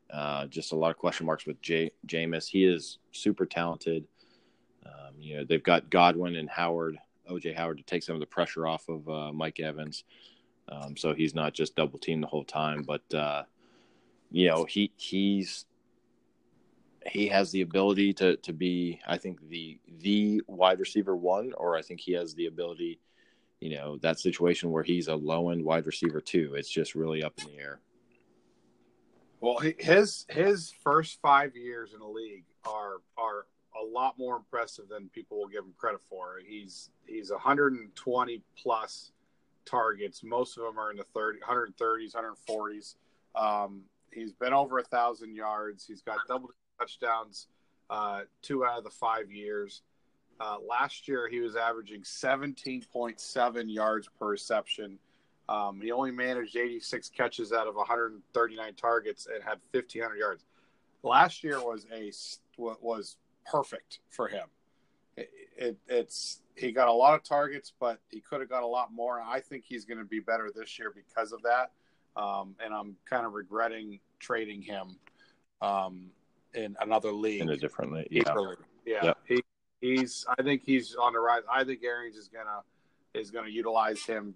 Uh, 0.09 0.45
just 0.45 0.71
a 0.71 0.75
lot 0.77 0.91
of 0.91 0.97
question 0.97 1.25
marks 1.25 1.45
with 1.45 1.61
J- 1.61 1.91
Jameis. 2.07 2.47
He 2.47 2.63
is 2.63 2.99
super 3.11 3.45
talented. 3.45 4.05
Um, 4.85 5.15
you 5.19 5.35
know, 5.35 5.43
they've 5.43 5.61
got 5.61 5.89
Godwin 5.89 6.37
and 6.37 6.49
Howard, 6.49 6.97
OJ 7.29 7.57
Howard, 7.57 7.79
to 7.79 7.83
take 7.83 8.03
some 8.03 8.15
of 8.15 8.21
the 8.21 8.25
pressure 8.25 8.65
off 8.65 8.87
of 8.87 9.09
uh, 9.09 9.33
Mike 9.33 9.59
Evans. 9.59 10.05
Um, 10.69 10.95
so 10.95 11.13
he's 11.13 11.35
not 11.35 11.53
just 11.53 11.75
double 11.75 11.99
teamed 11.99 12.23
the 12.23 12.27
whole 12.27 12.45
time. 12.45 12.83
But, 12.83 13.13
uh, 13.13 13.43
you 14.31 14.47
know, 14.47 14.65
he 14.65 14.91
he's 14.97 15.65
he 17.05 17.27
has 17.27 17.51
the 17.51 17.61
ability 17.61 18.13
to 18.13 18.37
to 18.37 18.53
be 18.53 18.99
I 19.07 19.17
think 19.17 19.47
the 19.49 19.79
the 20.01 20.41
wide 20.47 20.79
receiver 20.79 21.15
one 21.15 21.53
or 21.53 21.77
I 21.77 21.81
think 21.81 21.99
he 21.99 22.13
has 22.13 22.33
the 22.33 22.47
ability 22.47 22.99
you 23.59 23.75
know 23.75 23.97
that 23.97 24.19
situation 24.19 24.71
where 24.71 24.83
he's 24.83 25.07
a 25.07 25.15
low 25.15 25.49
end 25.49 25.63
wide 25.63 25.85
receiver 25.85 26.19
two 26.19 26.53
it's 26.55 26.69
just 26.69 26.95
really 26.95 27.23
up 27.23 27.33
in 27.39 27.55
the 27.55 27.61
air 27.61 27.79
Well, 29.39 29.59
his 29.77 30.25
his 30.29 30.73
first 30.83 31.19
five 31.21 31.55
years 31.55 31.93
in 31.93 31.99
the 31.99 32.07
league 32.07 32.45
are 32.65 32.97
are 33.17 33.45
a 33.79 33.85
lot 33.85 34.17
more 34.17 34.35
impressive 34.35 34.89
than 34.89 35.09
people 35.09 35.37
will 35.37 35.47
give 35.47 35.63
him 35.63 35.73
credit 35.77 36.01
for. 36.09 36.39
He's 36.45 36.89
he's 37.05 37.29
120 37.31 38.41
plus 38.61 39.11
targets. 39.65 40.23
Most 40.23 40.57
of 40.57 40.63
them 40.63 40.79
are 40.79 40.91
in 40.91 40.97
the 40.97 41.03
30, 41.13 41.39
130s, 41.39 42.15
140s. 42.15 42.95
Um, 43.35 43.83
he's 44.17 44.33
been 44.33 44.53
over 44.53 44.79
a 44.79 44.83
thousand 44.83 45.35
yards. 45.35 45.85
He's 45.85 46.01
got 46.01 46.17
double 46.27 46.49
touchdowns 46.79 47.47
uh, 47.89 48.21
two 48.41 48.65
out 48.65 48.77
of 48.77 48.83
the 48.83 48.89
five 48.89 49.31
years. 49.31 49.81
Uh, 50.39 50.57
last 50.67 51.07
year, 51.07 51.27
he 51.29 51.39
was 51.39 51.55
averaging 51.55 52.01
17.7 52.01 53.73
yards 53.73 54.07
per 54.19 54.27
reception. 54.27 54.99
Um, 55.49 55.79
he 55.81 55.91
only 55.91 56.11
managed 56.11 56.55
86 56.55 57.09
catches 57.09 57.53
out 57.53 57.67
of 57.67 57.75
139 57.75 58.73
targets 58.75 59.27
and 59.33 59.43
had 59.43 59.59
1,500 59.71 60.15
yards. 60.15 60.45
Last 61.03 61.43
year 61.43 61.59
was 61.59 61.85
a 61.93 62.11
was 62.57 63.17
perfect 63.45 63.99
for 64.09 64.27
him. 64.27 64.45
It, 65.15 65.31
it, 65.55 65.77
it's 65.87 66.41
he 66.55 66.71
got 66.71 66.87
a 66.87 66.93
lot 66.93 67.13
of 67.13 67.23
targets, 67.23 67.71
but 67.79 67.99
he 68.09 68.19
could 68.19 68.41
have 68.41 68.49
got 68.49 68.63
a 68.63 68.67
lot 68.67 68.91
more. 68.91 69.21
I 69.21 69.39
think 69.39 69.63
he's 69.65 69.85
going 69.85 69.99
to 69.99 70.05
be 70.05 70.19
better 70.19 70.51
this 70.53 70.77
year 70.77 70.93
because 70.93 71.31
of 71.31 71.41
that. 71.43 71.71
Um, 72.17 72.55
and 72.63 72.73
I'm 72.73 72.95
kind 73.05 73.25
of 73.25 73.33
regretting 73.33 73.99
trading 74.19 74.61
him 74.61 74.97
um, 75.61 76.07
in 76.53 76.75
another 76.81 77.11
league. 77.11 77.41
in 77.41 77.49
a 77.49 77.57
different 77.57 77.93
league 77.93 78.07
yeah. 78.85 79.01
Yeah. 79.03 79.13
He 79.27 79.43
he's 79.81 80.25
I 80.37 80.41
think 80.41 80.63
he's 80.65 80.95
on 80.95 81.13
the 81.13 81.19
rise. 81.19 81.43
I 81.51 81.63
think 81.63 81.83
Arians 81.83 82.17
is 82.17 82.27
gonna 82.27 82.61
is 83.13 83.31
gonna 83.31 83.49
utilize 83.49 84.03
him 84.03 84.33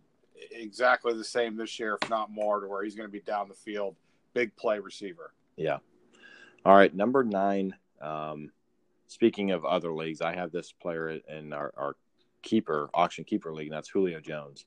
exactly 0.52 1.14
the 1.14 1.24
same 1.24 1.58
this 1.58 1.80
year, 1.80 1.98
if 2.02 2.10
not 2.10 2.32
more, 2.32 2.60
to 2.60 2.68
where 2.68 2.84
he's 2.84 2.96
gonna 2.96 3.10
be 3.10 3.22
down 3.22 3.48
the 3.48 3.56
field, 3.56 3.96
big 4.34 4.56
play 4.56 4.80
receiver. 4.80 5.34
yeah 5.58 5.78
all 6.66 6.76
right 6.76 6.96
number 6.96 7.24
nine 7.24 7.74
um 8.02 8.52
speaking 9.08 9.52
of 9.52 9.66
other 9.66 9.92
leagues 9.92 10.22
I 10.22 10.36
have 10.36 10.52
this 10.52 10.72
player 10.72 11.10
in 11.10 11.54
our, 11.54 11.74
our 11.76 11.96
keeper 12.42 12.90
auction 12.94 13.24
keeper 13.24 13.54
league 13.54 13.68
and 13.68 13.76
that's 13.76 13.90
Julio 13.90 14.20
Jones 14.20 14.66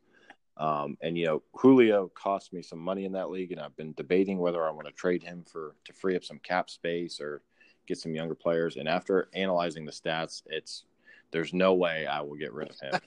Um, 0.56 0.96
and 1.02 1.18
you 1.18 1.26
know, 1.26 1.42
Julio 1.52 2.11
cost 2.14 2.52
me 2.52 2.62
some 2.62 2.78
money 2.78 3.04
in 3.04 3.12
that 3.12 3.30
league, 3.30 3.52
and 3.52 3.61
I've 3.61 3.76
been 3.76 3.92
debating 3.94 4.38
whether 4.38 4.66
I 4.66 4.70
want 4.70 4.87
to 4.87 4.92
trade 4.92 5.23
him 5.23 5.44
for 5.50 5.75
to 5.84 5.92
free 5.92 6.16
up 6.16 6.25
some 6.25 6.38
cap 6.38 6.70
space 6.70 7.20
or 7.20 7.42
get 7.87 7.99
some 7.99 8.14
younger 8.14 8.34
players. 8.34 8.76
And 8.76 8.88
after 8.88 9.28
analyzing 9.34 9.84
the 9.84 9.92
stats, 9.92 10.42
it's 10.46 10.84
there's 11.32 11.52
no 11.52 11.75
way 11.75 12.06
I 12.06 12.20
will 12.20 12.37
get 12.37 12.52
rid 12.52 12.70
of 12.70 12.78
him. 12.78 13.00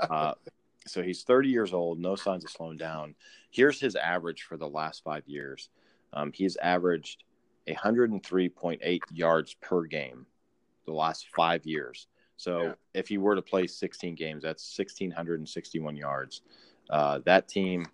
uh, 0.00 0.34
so 0.86 1.02
he's 1.02 1.24
30 1.24 1.48
years 1.48 1.74
old, 1.74 1.98
no 1.98 2.14
signs 2.14 2.44
of 2.44 2.50
slowing 2.50 2.78
down. 2.78 3.14
Here's 3.50 3.80
his 3.80 3.96
average 3.96 4.42
for 4.42 4.56
the 4.56 4.68
last 4.68 5.02
five 5.02 5.24
years. 5.26 5.68
Um, 6.12 6.32
he's 6.32 6.56
averaged 6.56 7.24
103.8 7.68 9.00
yards 9.10 9.54
per 9.54 9.82
game 9.84 10.26
the 10.86 10.92
last 10.92 11.26
five 11.34 11.66
years. 11.66 12.06
So 12.38 12.62
Yeah. 12.62 12.74
if 12.94 13.08
he 13.08 13.18
were 13.18 13.34
to 13.34 13.42
play 13.42 13.66
16 13.66 14.14
games, 14.14 14.44
that's 14.44 14.62
1,661 14.62 15.96
yards. 15.96 16.42
Uh, 16.88 17.18
that 17.24 17.48
team, 17.48 17.84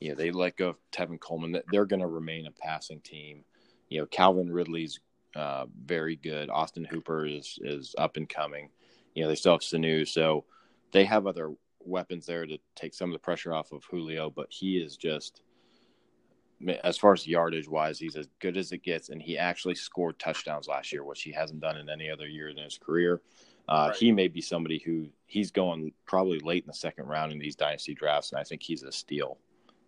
you 0.00 0.08
know, 0.08 0.14
they 0.14 0.30
let 0.30 0.56
go 0.56 0.70
of 0.70 0.78
Tevin 0.90 1.20
Coleman. 1.20 1.62
They're 1.70 1.84
going 1.84 2.00
to 2.00 2.08
remain 2.08 2.46
a 2.46 2.50
passing 2.50 3.00
team. 3.00 3.44
You 3.88 4.00
know, 4.00 4.06
Calvin 4.06 4.50
Ridley's 4.50 4.98
uh, 5.36 5.66
very 5.84 6.16
good. 6.16 6.50
Austin 6.50 6.84
Hooper 6.84 7.26
is 7.26 7.58
is 7.62 7.94
up 7.98 8.16
and 8.16 8.28
coming. 8.28 8.70
You 9.14 9.22
know, 9.22 9.28
they 9.28 9.34
still 9.34 9.52
have 9.52 9.60
Sanu, 9.60 10.08
so 10.08 10.44
they 10.90 11.04
have 11.04 11.26
other 11.26 11.54
weapons 11.84 12.24
there 12.24 12.46
to 12.46 12.58
take 12.74 12.94
some 12.94 13.10
of 13.10 13.12
the 13.12 13.18
pressure 13.18 13.52
off 13.52 13.72
of 13.72 13.84
Julio. 13.84 14.30
But 14.30 14.46
he 14.50 14.78
is 14.78 14.96
just, 14.96 15.42
as 16.82 16.96
far 16.96 17.12
as 17.12 17.26
yardage 17.26 17.68
wise, 17.68 17.98
he's 17.98 18.16
as 18.16 18.28
good 18.40 18.56
as 18.56 18.72
it 18.72 18.82
gets, 18.82 19.10
and 19.10 19.20
he 19.22 19.36
actually 19.36 19.74
scored 19.74 20.18
touchdowns 20.18 20.66
last 20.66 20.92
year, 20.92 21.04
which 21.04 21.22
he 21.22 21.32
hasn't 21.32 21.60
done 21.60 21.76
in 21.76 21.90
any 21.90 22.08
other 22.10 22.26
year 22.26 22.48
in 22.48 22.56
his 22.56 22.78
career. 22.78 23.20
Uh, 23.68 23.88
Right. 23.88 23.96
He 23.96 24.12
may 24.12 24.28
be 24.28 24.40
somebody 24.40 24.78
who 24.78 25.08
he's 25.26 25.50
going 25.50 25.92
probably 26.04 26.38
late 26.40 26.64
in 26.64 26.66
the 26.66 26.74
second 26.74 27.06
round 27.06 27.32
in 27.32 27.38
these 27.38 27.56
dynasty 27.56 27.94
drafts, 27.94 28.32
and 28.32 28.40
I 28.40 28.44
think 28.44 28.62
he's 28.62 28.82
a 28.82 28.92
steal 28.92 29.38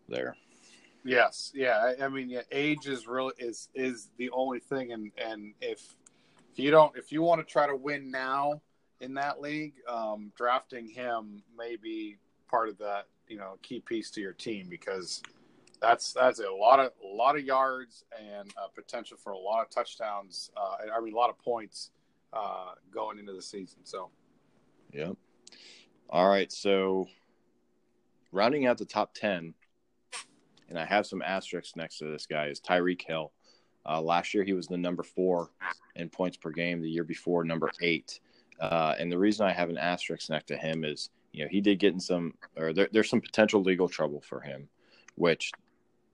there. 0.09 0.37
Yes, 1.05 1.53
yeah. 1.55 1.93
I, 2.01 2.07
I 2.07 2.09
mean, 2.09 2.31
yeah, 2.31 2.43
age 2.51 2.87
is 2.87 3.07
really 3.07 3.35
is 3.39 3.69
is 3.75 4.09
the 4.17 4.31
only 4.31 4.59
thing, 4.59 4.93
and 4.93 5.13
and 5.19 5.53
if 5.61 5.95
if 6.53 6.59
you 6.59 6.71
don't 6.71 6.97
if 6.97 7.13
you 7.13 7.21
want 7.23 7.47
to 7.47 7.53
try 7.53 7.67
to 7.67 7.77
win 7.77 8.11
now 8.11 8.63
in 9.01 9.15
that 9.15 9.41
league, 9.41 9.75
um, 9.87 10.33
drafting 10.37 10.89
him 10.89 11.43
may 11.57 11.77
be 11.77 12.17
part 12.49 12.69
of 12.69 12.79
that 12.79 13.07
you 13.29 13.37
know 13.37 13.59
key 13.63 13.81
piece 13.81 14.11
to 14.13 14.21
your 14.21 14.33
team 14.33 14.67
because 14.69 15.23
that's 15.81 16.13
that's 16.15 16.41
a 16.41 16.51
lot 16.51 16.81
of 16.81 16.93
a 17.05 17.15
lot 17.15 17.37
of 17.37 17.45
yards 17.45 18.05
and 18.19 18.51
uh, 18.57 18.69
potential 18.75 19.19
for 19.23 19.33
a 19.33 19.39
lot 19.39 19.63
of 19.63 19.71
touchdowns. 19.71 20.51
Uh, 20.57 20.91
I 20.97 21.01
mean, 21.01 21.13
a 21.13 21.17
lot 21.17 21.29
of 21.29 21.39
points 21.39 21.91
uh, 22.35 22.73
going 22.93 23.19
into 23.19 23.33
the 23.33 23.43
season. 23.43 23.81
So, 23.85 24.11
yep. 24.93 25.17
All 26.11 26.29
right, 26.29 26.53
so 26.53 27.09
rounding 28.33 28.67
out 28.67 28.79
the 28.79 28.85
top 28.85 29.15
ten, 29.15 29.55
and 30.69 30.79
I 30.79 30.85
have 30.85 31.07
some 31.07 31.23
asterisks 31.23 31.77
next 31.77 31.99
to 31.99 32.11
this 32.11 32.27
guy 32.27 32.47
is 32.47 32.61
Tyreek 32.61 33.03
Hill. 33.03 33.33
Uh, 33.87 34.01
last 34.01 34.35
year, 34.35 34.45
he 34.45 34.53
was 34.53 34.67
the 34.67 34.79
number 34.79 35.03
four 35.03 35.51
in 35.97 36.09
points 36.09 36.37
per 36.37 36.51
game. 36.51 36.81
The 36.81 36.91
year 36.91 37.05
before, 37.05 37.45
number 37.45 37.71
eight. 37.83 38.21
Uh, 38.61 38.95
and 38.99 39.11
the 39.11 39.19
reason 39.19 39.47
I 39.47 39.53
have 39.53 39.69
an 39.69 39.79
asterisk 39.79 40.31
next 40.31 40.47
to 40.47 40.57
him 40.57 40.85
is, 40.85 41.11
you 41.33 41.45
know, 41.45 41.49
he 41.51 41.61
did 41.61 41.79
get 41.79 41.93
in 41.93 42.01
some, 42.01 42.35
or 42.57 42.73
there, 42.73 42.89
there's 42.93 43.11
some 43.11 43.21
potential 43.21 43.63
legal 43.63 43.89
trouble 43.89 44.21
for 44.21 44.41
him, 44.41 44.69
which 45.17 45.51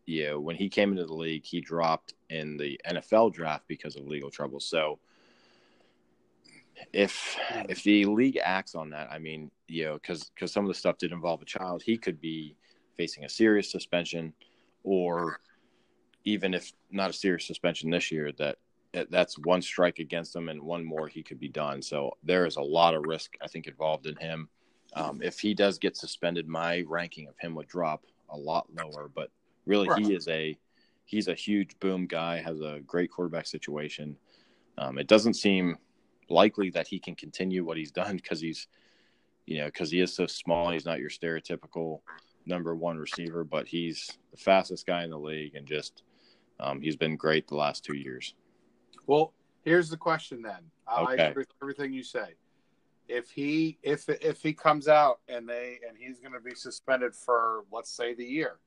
you 0.07 0.27
know, 0.27 0.41
when 0.41 0.57
he 0.57 0.69
came 0.69 0.91
into 0.91 1.05
the 1.05 1.15
league, 1.15 1.45
he 1.45 1.61
dropped 1.61 2.15
in 2.31 2.57
the 2.57 2.81
NFL 2.89 3.33
draft 3.33 3.65
because 3.69 3.95
of 3.95 4.07
legal 4.07 4.31
trouble. 4.31 4.59
So 4.59 4.99
if 6.93 7.37
if 7.69 7.83
the 7.83 8.05
league 8.07 8.39
acts 8.43 8.75
on 8.75 8.91
that, 8.91 9.11
I 9.11 9.19
mean, 9.19 9.51
you 9.69 9.85
know, 9.85 9.95
because 9.95 10.31
because 10.35 10.53
some 10.53 10.65
of 10.65 10.69
the 10.69 10.75
stuff 10.75 10.99
did 10.99 11.13
involve 11.13 11.43
a 11.43 11.47
child, 11.47 11.83
he 11.83 11.97
could 11.97 12.21
be 12.21 12.57
facing 12.97 13.25
a 13.25 13.29
serious 13.29 13.71
suspension, 13.71 14.33
or 14.83 15.41
even 16.25 16.55
if 16.55 16.73
not 16.91 17.11
a 17.11 17.15
serious 17.15 17.47
suspension 17.47 17.91
this 17.91 18.11
year, 18.11 18.33
that 18.33 18.59
that's 19.11 19.39
one 19.39 19.63
strike 19.63 20.01
against 20.01 20.35
him 20.35 20.49
and 20.49 20.61
one 20.61 20.85
more 20.85 21.07
he 21.07 21.23
could 21.23 21.39
be 21.39 21.49
done. 21.49 21.81
So 21.81 22.17
there 22.25 22.45
is 22.47 22.57
a 22.57 22.63
lot 22.63 22.95
of 22.95 23.07
risk 23.07 23.37
I 23.41 23.47
think 23.47 23.67
involved 23.67 24.07
in 24.07 24.17
him. 24.17 24.49
Um, 24.95 25.23
if 25.23 25.39
he 25.39 25.55
does 25.55 25.79
get 25.79 25.97
suspended, 25.97 26.49
my 26.49 26.85
ranking 26.89 27.29
of 27.29 27.39
him 27.39 27.55
would 27.55 27.69
drop 27.69 28.05
a 28.29 28.37
lot 28.37 28.67
lower. 28.75 29.09
But 29.15 29.31
Really, 29.67 29.89
right. 29.89 30.05
he 30.05 30.15
is 30.15 30.27
a 30.29 30.59
he's 31.05 31.29
a 31.29 31.35
huge 31.35 31.79
boom 31.81 32.07
guy. 32.07 32.41
Has 32.41 32.61
a 32.61 32.81
great 32.87 33.11
quarterback 33.11 33.47
situation. 33.47 34.17
Um, 34.79 34.99
it 34.99 35.07
doesn't 35.07 35.35
seem 35.35 35.77
likely 36.31 36.71
that 36.71 36.87
he 36.87 36.99
can 36.99 37.15
continue 37.15 37.65
what 37.65 37.77
he's 37.77 37.93
done 37.93 38.17
because 38.17 38.41
he's 38.41 38.67
you 39.47 39.59
know 39.59 39.67
because 39.67 39.91
he 39.91 40.01
is 40.01 40.15
so 40.15 40.27
small. 40.27 40.71
He's 40.71 40.87
not 40.87 41.01
your 41.01 41.11
stereotypical 41.11 42.01
number 42.47 42.75
one 42.75 42.99
receiver, 42.99 43.45
but 43.45 43.67
he's 43.67 44.19
the 44.31 44.37
fastest 44.37 44.87
guy 44.87 45.05
in 45.05 45.11
the 45.11 45.19
league 45.19 45.55
and 45.55 45.67
just 45.67 46.03
um, 46.59 46.81
he's 46.81 46.97
been 46.97 47.17
great 47.17 47.49
the 47.49 47.57
last 47.57 47.85
two 47.85 47.97
years. 47.97 48.35
Well, 49.07 49.33
here's 49.65 49.89
the 49.89 49.97
question 49.97 50.43
then. 50.43 50.71
I 50.87 51.03
okay. 51.03 51.27
agree 51.29 51.43
with 51.43 51.53
everything 51.63 51.93
you 51.93 52.03
say. 52.03 52.35
If 53.09 53.31
he 53.31 53.79
if 53.83 54.09
if 54.09 54.41
he 54.43 54.53
comes 54.53 54.87
out 54.87 55.21
and 55.29 55.49
they 55.49 55.79
and 55.87 55.97
he's 55.99 56.21
going 56.21 56.33
to 56.33 56.41
be 56.41 56.55
suspended 56.55 57.15
for 57.15 57.65
let's 57.73 57.91
say 57.91 58.15
the 58.15 58.25
year, 58.25 58.59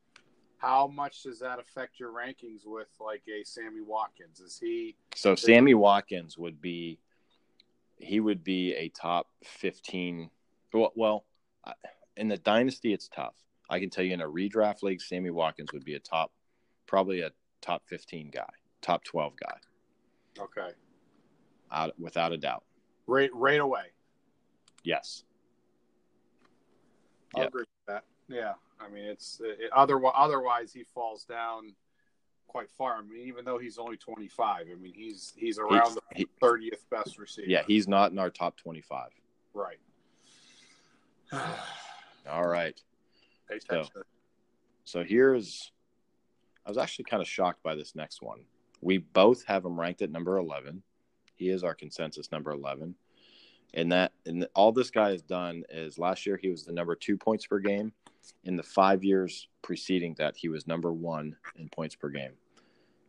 how 0.58 0.88
much 0.88 1.24
does 1.24 1.40
that 1.40 1.60
affect 1.60 2.00
your 2.00 2.12
rankings 2.12 2.66
with 2.66 2.90
like 3.00 3.24
a 3.28 3.44
Sammy 3.46 3.82
Watkins? 3.82 4.40
Is 4.40 4.60
he 4.60 4.98
so 5.16 5.36
Sammy 5.36 5.76
Watkins 5.76 6.38
would 6.38 6.62
be 6.62 7.00
he 8.04 8.20
would 8.20 8.44
be 8.44 8.74
a 8.74 8.90
top 8.90 9.28
15 9.44 10.30
well, 10.74 10.92
well 10.96 11.26
in 12.18 12.28
the 12.28 12.38
dynasty 12.38 12.94
it's 12.94 13.08
tough. 13.08 13.36
I 13.70 13.80
can 13.80 13.90
tell 13.90 14.04
you 14.04 14.14
in 14.14 14.22
a 14.22 14.28
redraft 14.28 14.84
league 14.84 15.02
Sammy 15.02 15.30
Watkins 15.30 15.72
would 15.74 15.86
be 15.86 15.96
a 15.96 16.00
top 16.00 16.32
probably 16.86 17.22
a 17.22 17.32
top 17.62 17.84
15 17.88 18.30
guy, 18.32 18.46
top 18.82 19.04
12 19.04 19.34
guy. 19.38 19.58
Okay. 20.40 20.74
Out 21.72 21.94
without 22.00 22.32
a 22.32 22.38
doubt. 22.38 22.64
Right 23.08 23.32
right 23.34 23.60
away. 23.60 23.86
Yes. 24.84 25.24
i 27.36 27.40
yep. 27.40 27.50
agree 27.50 27.62
with 27.62 27.96
that. 27.96 28.04
Yeah. 28.28 28.54
I 28.80 28.90
mean, 28.90 29.06
it's 29.06 29.40
it, 29.44 29.70
otherwise 29.74 30.14
otherwise 30.16 30.74
he 30.74 30.84
falls 30.94 31.24
down 31.24 31.74
quite 32.48 32.70
far. 32.72 32.98
I 32.98 33.02
mean, 33.02 33.28
even 33.28 33.46
though 33.46 33.58
he's 33.58 33.78
only 33.78 33.98
25, 33.98 34.68
I 34.72 34.76
mean 34.76 34.94
he's 34.94 35.34
he's 35.36 35.58
around 35.60 35.98
the 36.16 36.28
30th 36.42 36.90
best 36.90 37.18
receiver. 37.18 37.50
Yeah, 37.50 37.64
he's 37.68 37.88
not 37.88 38.12
in 38.12 38.20
our 38.20 38.30
top 38.30 38.58
25. 38.58 39.10
Right. 39.54 39.80
All 42.30 42.48
right. 42.48 42.80
So, 43.68 43.84
so 44.86 45.04
here's 45.04 45.72
I 46.66 46.70
was 46.70 46.78
actually 46.78 47.06
kind 47.06 47.22
of 47.22 47.28
shocked 47.28 47.62
by 47.64 47.76
this 47.76 47.96
next 47.96 48.22
one. 48.22 48.40
We 48.82 49.00
both 49.00 49.44
have 49.46 49.66
him 49.66 49.80
ranked 49.80 50.02
at 50.02 50.12
number 50.12 50.38
11. 50.38 50.82
He 51.36 51.50
is 51.50 51.64
our 51.64 51.74
consensus 51.74 52.32
number 52.32 52.52
11. 52.52 52.96
And 53.74 53.92
that 53.92 54.14
and 54.26 54.48
all 54.54 54.72
this 54.72 54.92
guy 54.92 55.12
has 55.12 55.24
done 55.24 55.64
is 55.70 55.98
last 55.98 56.26
year 56.26 56.38
he 56.38 56.50
was 56.50 56.64
the 56.64 56.72
number 56.72 56.96
2 56.96 57.18
points 57.18 57.48
per 57.48 57.60
game 57.60 57.92
in 58.44 58.56
the 58.56 58.64
five 58.64 59.04
years 59.04 59.48
preceding 59.62 60.16
that, 60.18 60.36
he 60.36 60.50
was 60.50 60.68
number 60.68 60.92
one 60.92 61.36
in 61.56 61.70
points 61.70 61.96
per 61.96 62.10
game. 62.10 62.34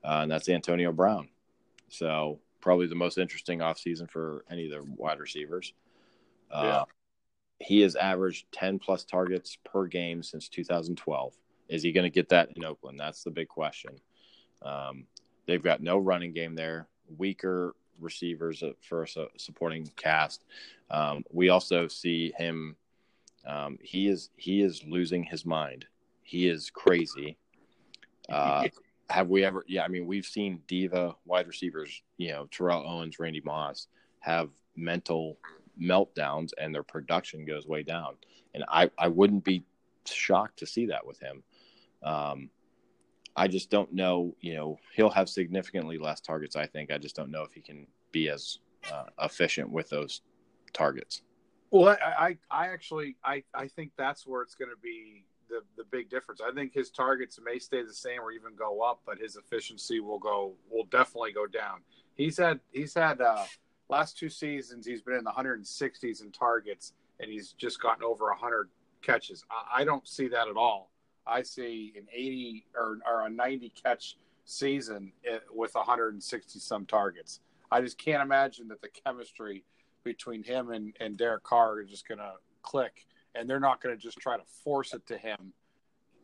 Uh, 0.04 0.20
and 0.22 0.30
that's 0.30 0.48
Antonio 0.48 0.92
Brown. 0.92 1.28
So 1.88 2.40
probably 2.60 2.86
the 2.86 2.94
most 2.94 3.18
interesting 3.18 3.60
offseason 3.60 4.10
for 4.10 4.44
any 4.50 4.66
of 4.66 4.72
the 4.72 4.92
wide 4.96 5.18
receivers. 5.18 5.72
Uh, 6.50 6.62
yeah. 6.62 6.84
He 7.60 7.80
has 7.80 7.96
averaged 7.96 8.46
10 8.52 8.78
plus 8.78 9.04
targets 9.04 9.56
per 9.64 9.86
game 9.86 10.22
since 10.22 10.48
2012. 10.48 11.34
Is 11.68 11.82
he 11.82 11.92
going 11.92 12.04
to 12.04 12.10
get 12.10 12.28
that 12.30 12.50
in 12.56 12.64
Oakland? 12.64 12.98
That's 12.98 13.22
the 13.22 13.30
big 13.30 13.48
question. 13.48 13.96
Um, 14.62 15.06
they've 15.46 15.62
got 15.62 15.82
no 15.82 15.98
running 15.98 16.32
game 16.32 16.54
there, 16.54 16.88
weaker 17.16 17.74
receivers 18.00 18.62
for 18.80 19.04
a 19.04 19.08
supporting 19.36 19.88
cast. 19.96 20.44
Um, 20.90 21.24
we 21.32 21.48
also 21.48 21.88
see 21.88 22.32
him 22.36 22.76
um, 23.46 23.78
he 23.82 24.08
is 24.08 24.30
he 24.36 24.62
is 24.62 24.82
losing 24.86 25.24
his 25.24 25.44
mind. 25.44 25.86
He 26.22 26.48
is 26.48 26.70
crazy. 26.70 27.36
Uh, 28.28 28.68
have 29.10 29.28
we 29.28 29.44
ever? 29.44 29.64
Yeah, 29.66 29.84
I 29.84 29.88
mean, 29.88 30.06
we've 30.06 30.24
seen 30.24 30.60
diva 30.66 31.14
wide 31.24 31.46
receivers, 31.46 32.02
you 32.16 32.32
know, 32.32 32.46
Terrell 32.50 32.84
Owens, 32.86 33.18
Randy 33.18 33.42
Moss, 33.44 33.88
have 34.20 34.50
mental 34.76 35.38
meltdowns, 35.80 36.50
and 36.58 36.74
their 36.74 36.82
production 36.82 37.44
goes 37.44 37.66
way 37.66 37.82
down. 37.82 38.14
And 38.54 38.64
I 38.68 38.90
I 38.98 39.08
wouldn't 39.08 39.44
be 39.44 39.64
shocked 40.06 40.58
to 40.60 40.66
see 40.66 40.86
that 40.86 41.06
with 41.06 41.20
him. 41.20 41.42
Um, 42.02 42.50
I 43.36 43.48
just 43.48 43.70
don't 43.70 43.92
know. 43.92 44.34
You 44.40 44.54
know, 44.54 44.78
he'll 44.94 45.10
have 45.10 45.28
significantly 45.28 45.98
less 45.98 46.20
targets. 46.20 46.56
I 46.56 46.66
think. 46.66 46.90
I 46.90 46.98
just 46.98 47.16
don't 47.16 47.30
know 47.30 47.42
if 47.42 47.52
he 47.52 47.60
can 47.60 47.86
be 48.10 48.30
as 48.30 48.58
uh, 48.92 49.06
efficient 49.20 49.70
with 49.70 49.90
those 49.90 50.22
targets. 50.72 51.22
Well, 51.74 51.88
I, 51.88 52.36
I, 52.52 52.66
I 52.66 52.68
actually, 52.68 53.16
I, 53.24 53.42
I 53.52 53.66
think 53.66 53.90
that's 53.98 54.28
where 54.28 54.42
it's 54.42 54.54
going 54.54 54.70
to 54.70 54.80
be 54.80 55.24
the, 55.48 55.62
the 55.76 55.82
big 55.82 56.08
difference. 56.08 56.40
I 56.40 56.52
think 56.52 56.72
his 56.72 56.88
targets 56.88 57.40
may 57.44 57.58
stay 57.58 57.82
the 57.82 57.92
same 57.92 58.20
or 58.20 58.30
even 58.30 58.54
go 58.56 58.80
up, 58.80 59.00
but 59.04 59.18
his 59.18 59.34
efficiency 59.34 59.98
will 59.98 60.20
go, 60.20 60.52
will 60.70 60.84
definitely 60.84 61.32
go 61.32 61.48
down. 61.48 61.80
He's 62.14 62.38
had, 62.38 62.60
he's 62.70 62.94
had, 62.94 63.20
uh, 63.20 63.42
last 63.88 64.16
two 64.16 64.28
seasons, 64.28 64.86
he's 64.86 65.02
been 65.02 65.16
in 65.16 65.24
the 65.24 65.32
160s 65.32 66.22
in 66.22 66.30
targets 66.30 66.92
and 67.18 67.28
he's 67.28 67.50
just 67.54 67.82
gotten 67.82 68.04
over 68.04 68.26
100 68.26 68.68
catches. 69.02 69.44
I, 69.50 69.80
I 69.80 69.84
don't 69.84 70.06
see 70.06 70.28
that 70.28 70.46
at 70.46 70.56
all. 70.56 70.92
I 71.26 71.42
see 71.42 71.92
an 71.96 72.06
80 72.12 72.66
or, 72.76 72.98
or 73.04 73.26
a 73.26 73.30
90 73.30 73.72
catch 73.82 74.16
season 74.44 75.10
eh, 75.28 75.38
with 75.52 75.74
160 75.74 76.56
some 76.60 76.86
targets. 76.86 77.40
I 77.72 77.80
just 77.80 77.98
can't 77.98 78.22
imagine 78.22 78.68
that 78.68 78.80
the 78.80 78.90
chemistry 79.04 79.64
between 80.04 80.42
him 80.42 80.70
and, 80.70 80.94
and 81.00 81.16
Derek 81.16 81.42
Carr 81.42 81.78
are 81.78 81.84
just 81.84 82.06
going 82.06 82.18
to 82.18 82.32
click, 82.62 83.06
and 83.34 83.48
they're 83.48 83.60
not 83.60 83.80
going 83.82 83.96
to 83.96 84.00
just 84.00 84.18
try 84.18 84.36
to 84.36 84.44
force 84.62 84.94
it 84.94 85.06
to 85.06 85.18
him 85.18 85.52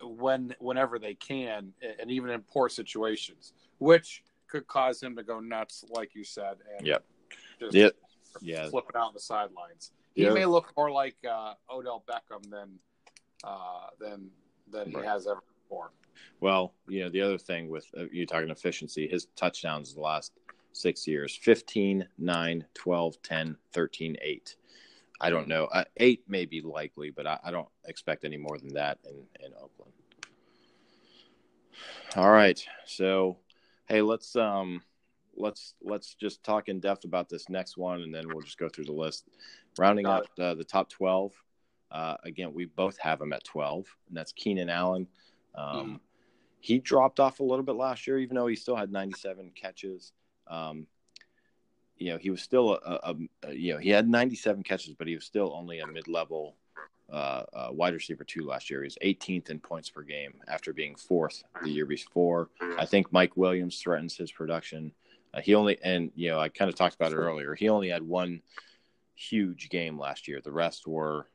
when 0.03 0.55
whenever 0.61 0.99
they 0.99 1.15
can, 1.15 1.73
and 2.01 2.11
even 2.11 2.31
in 2.31 2.41
poor 2.43 2.69
situations, 2.69 3.53
which 3.79 4.23
could 4.49 4.67
cause 4.67 5.03
him 5.03 5.17
to 5.17 5.23
go 5.23 5.41
nuts, 5.41 5.85
like 5.91 6.15
you 6.15 6.25
said. 6.25 6.57
And 6.77 6.87
yep. 6.87 7.05
Yep. 7.71 7.95
Yeah. 8.41 8.69
Flipping 8.69 8.97
out 8.97 9.09
on 9.09 9.15
the 9.15 9.21
sidelines. 9.21 9.93
He 10.15 10.23
yep. 10.23 10.35
may 10.35 10.47
look 10.47 10.73
more 10.77 10.91
like 10.91 11.17
uh, 11.29 11.55
Odell 11.71 12.05
Beckham 12.09 12.49
than 12.51 12.79
uh, 13.45 13.89
than 13.99 14.31
than 14.71 14.91
he 14.91 15.07
has 15.07 15.27
ever 15.27 15.43
before. 15.63 15.93
Well, 16.41 16.75
you 16.89 17.05
know, 17.05 17.11
the 17.11 17.21
other 17.21 17.39
thing 17.39 17.69
with 17.69 17.87
uh, 17.97 18.05
you 18.11 18.27
talking 18.27 18.51
efficiency, 18.51 19.07
his 19.09 19.27
touchdowns 19.37 19.95
the 19.95 20.01
last 20.01 20.33
six 20.73 21.07
years 21.07 21.37
15, 21.37 22.07
9, 22.19 22.65
12, 22.75 23.23
10, 23.23 23.57
13, 23.73 24.17
8. 24.21 24.57
I 25.21 25.31
don't 25.31 25.49
know. 25.49 25.67
Uh, 25.67 25.85
eight 25.99 26.25
may 26.29 26.47
be 26.47 26.63
likely, 26.63 27.11
but 27.11 27.27
I, 27.27 27.39
I, 27.45 27.51
don't 27.51 27.69
expect 27.85 28.25
any 28.25 28.39
more 28.39 28.57
than 28.59 28.73
that 28.73 28.99
in, 29.05 29.17
in 29.45 29.53
Oakland. 29.53 29.93
All 32.17 32.31
right. 32.31 32.63
So, 32.87 33.37
hey, 33.87 34.01
let's 34.01 34.35
um, 34.35 34.83
let's 35.37 35.75
let's 35.83 36.15
just 36.15 36.43
talk 36.43 36.71
in 36.71 36.81
depth 36.81 37.05
about 37.05 37.29
this 37.29 37.51
next 37.51 37.77
one, 37.77 38.01
and 38.01 38.15
then 38.15 38.29
we'll 38.29 38.43
just 38.43 38.59
go 38.59 38.71
through 38.71 38.87
the 38.87 38.93
list. 38.93 39.29
Rounding 39.79 40.07
up 40.07 40.25
uh, 40.39 40.55
the 40.55 40.65
top 40.65 40.89
twelve. 40.89 41.33
Uh, 41.91 42.17
again, 42.25 42.55
we 42.55 42.65
both 42.65 42.97
have 42.99 43.21
him 43.21 43.35
at 43.35 43.45
twelve, 43.45 43.85
and 44.09 44.17
that's 44.17 44.33
Keenan 44.33 44.71
Allen. 44.71 45.07
Um, 45.55 45.67
mm. 45.67 46.01
He 46.61 46.79
dropped 46.79 47.21
off 47.21 47.41
a 47.41 47.45
little 47.45 47.65
bit 47.65 47.75
last 47.75 48.07
year, 48.07 48.19
even 48.19 48.37
though 48.37 48.47
he 48.47 48.55
still 48.55 48.77
had 48.77 48.93
97 48.93 49.53
catches. 49.55 50.13
Um, 50.51 50.87
you 51.97 52.11
know, 52.11 52.19
he 52.19 52.31
was 52.31 52.43
still 52.43 52.75
a, 52.75 53.01
a, 53.03 53.17
a, 53.45 53.53
you 53.53 53.75
know 53.75 53.79
he 53.79 53.91
had 53.91 54.09
97 54.09 54.63
catches, 54.63 54.95
but 54.95 55.07
he 55.07 55.15
was 55.15 55.25
still 55.25 55.53
only 55.55 55.81
a 55.81 55.87
mid-level 55.87 56.57
uh, 57.13 57.45
uh, 57.53 57.69
wide 57.73 57.93
receiver 57.93 58.25
two 58.25 58.47
last 58.47 58.71
year. 58.71 58.83
He's 58.83 58.97
18th 59.05 59.51
in 59.51 59.61
points 59.61 59.91
per 59.91 60.03
game 60.03 60.35
after 60.49 60.73
being 60.73 60.95
fourth 60.95 61.43
the 61.63 61.71
year 61.71 61.87
before. 61.87 62.49
I 62.79 62.87
think 62.87 63.13
Mike 63.13 63.37
Williams 63.37 63.79
threatens 63.79 64.17
his 64.17 64.33
production. 64.33 64.93
Uh, 65.35 65.41
he 65.41 65.55
only 65.55 65.79
and 65.83 66.11
you 66.15 66.31
know 66.31 66.41
I 66.41 66.49
kind 66.49 66.69
of 66.69 66.75
talked 66.75 66.95
about 66.95 67.13
it 67.13 67.17
earlier. 67.17 67.55
He 67.55 67.69
only 67.69 67.89
had 67.89 68.03
one 68.03 68.43
huge 69.15 69.69
game 69.69 69.99
last 69.99 70.27
year. 70.27 70.41
The 70.41 70.53
rest 70.53 70.87
were 70.87 71.27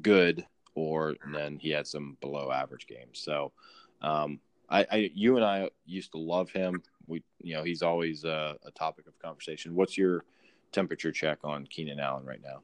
good, 0.00 0.46
or 0.74 1.14
then 1.32 1.58
he 1.58 1.70
had 1.70 1.86
some 1.86 2.16
below 2.20 2.50
average 2.50 2.86
games. 2.86 3.20
So, 3.20 3.52
um, 4.00 4.40
I, 4.68 4.86
I, 4.90 5.10
you 5.14 5.36
and 5.36 5.44
I 5.44 5.70
used 5.84 6.12
to 6.12 6.18
love 6.18 6.50
him. 6.50 6.82
We, 7.06 7.22
you 7.40 7.54
know, 7.54 7.62
he's 7.62 7.82
always 7.82 8.24
a, 8.24 8.56
a 8.64 8.70
topic 8.70 9.06
of 9.06 9.18
conversation. 9.18 9.74
What's 9.74 9.96
your 9.96 10.24
temperature 10.72 11.12
check 11.12 11.38
on 11.44 11.66
Keenan 11.66 12.00
Allen 12.00 12.24
right 12.24 12.40
now? 12.42 12.60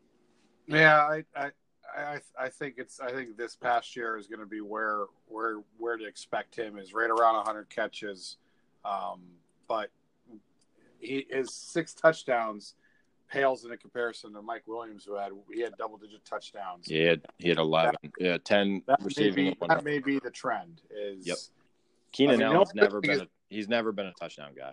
Yeah, 0.67 0.99
I, 0.99 1.25
I, 1.37 1.51
I, 1.97 2.21
I 2.39 2.49
think 2.49 2.75
it's. 2.79 3.01
I 3.01 3.11
think 3.11 3.37
this 3.37 3.57
past 3.57 3.97
year 3.97 4.17
is 4.17 4.27
going 4.27 4.41
to 4.41 4.47
be 4.47 4.61
where 4.61 5.07
where 5.27 5.57
where 5.79 5.97
to 5.97 6.07
expect 6.07 6.57
him 6.57 6.79
is 6.79 6.95
right 6.95 7.11
around 7.11 7.35
100 7.37 7.69
catches, 7.69 8.37
um, 8.85 9.21
but 9.67 9.91
he 11.01 11.27
his 11.31 11.53
six 11.53 11.95
touchdowns 11.95 12.75
pales 13.31 13.65
in 13.65 13.71
a 13.71 13.77
comparison 13.77 14.33
to 14.35 14.43
Mike 14.43 14.65
Williams, 14.67 15.05
who 15.05 15.17
had 15.17 15.33
he 15.53 15.61
had 15.61 15.77
double 15.79 15.97
digit 15.97 16.25
touchdowns. 16.25 16.87
He 16.87 17.03
had 17.03 17.23
he 17.39 17.49
had 17.49 17.59
11, 17.59 17.95
that, 18.03 18.11
yeah, 18.19 18.39
10 18.39 18.83
that 18.87 19.03
receiving. 19.03 19.45
May 19.47 19.51
be, 19.51 19.67
that 19.69 19.85
may 19.85 19.99
be 19.99 20.19
the 20.19 20.31
trend. 20.31 20.83
Is 20.91 21.27
yep. 21.27 21.39
Keenan 22.13 22.43
I 22.43 22.47
mean, 22.47 22.57
Allen's 22.57 22.75
never 22.75 23.01
been. 23.01 23.21
A, 23.21 23.27
he's 23.51 23.69
never 23.69 23.93
been 23.93 24.07
a 24.07 24.13
touchdown 24.13 24.53
guy. 24.57 24.73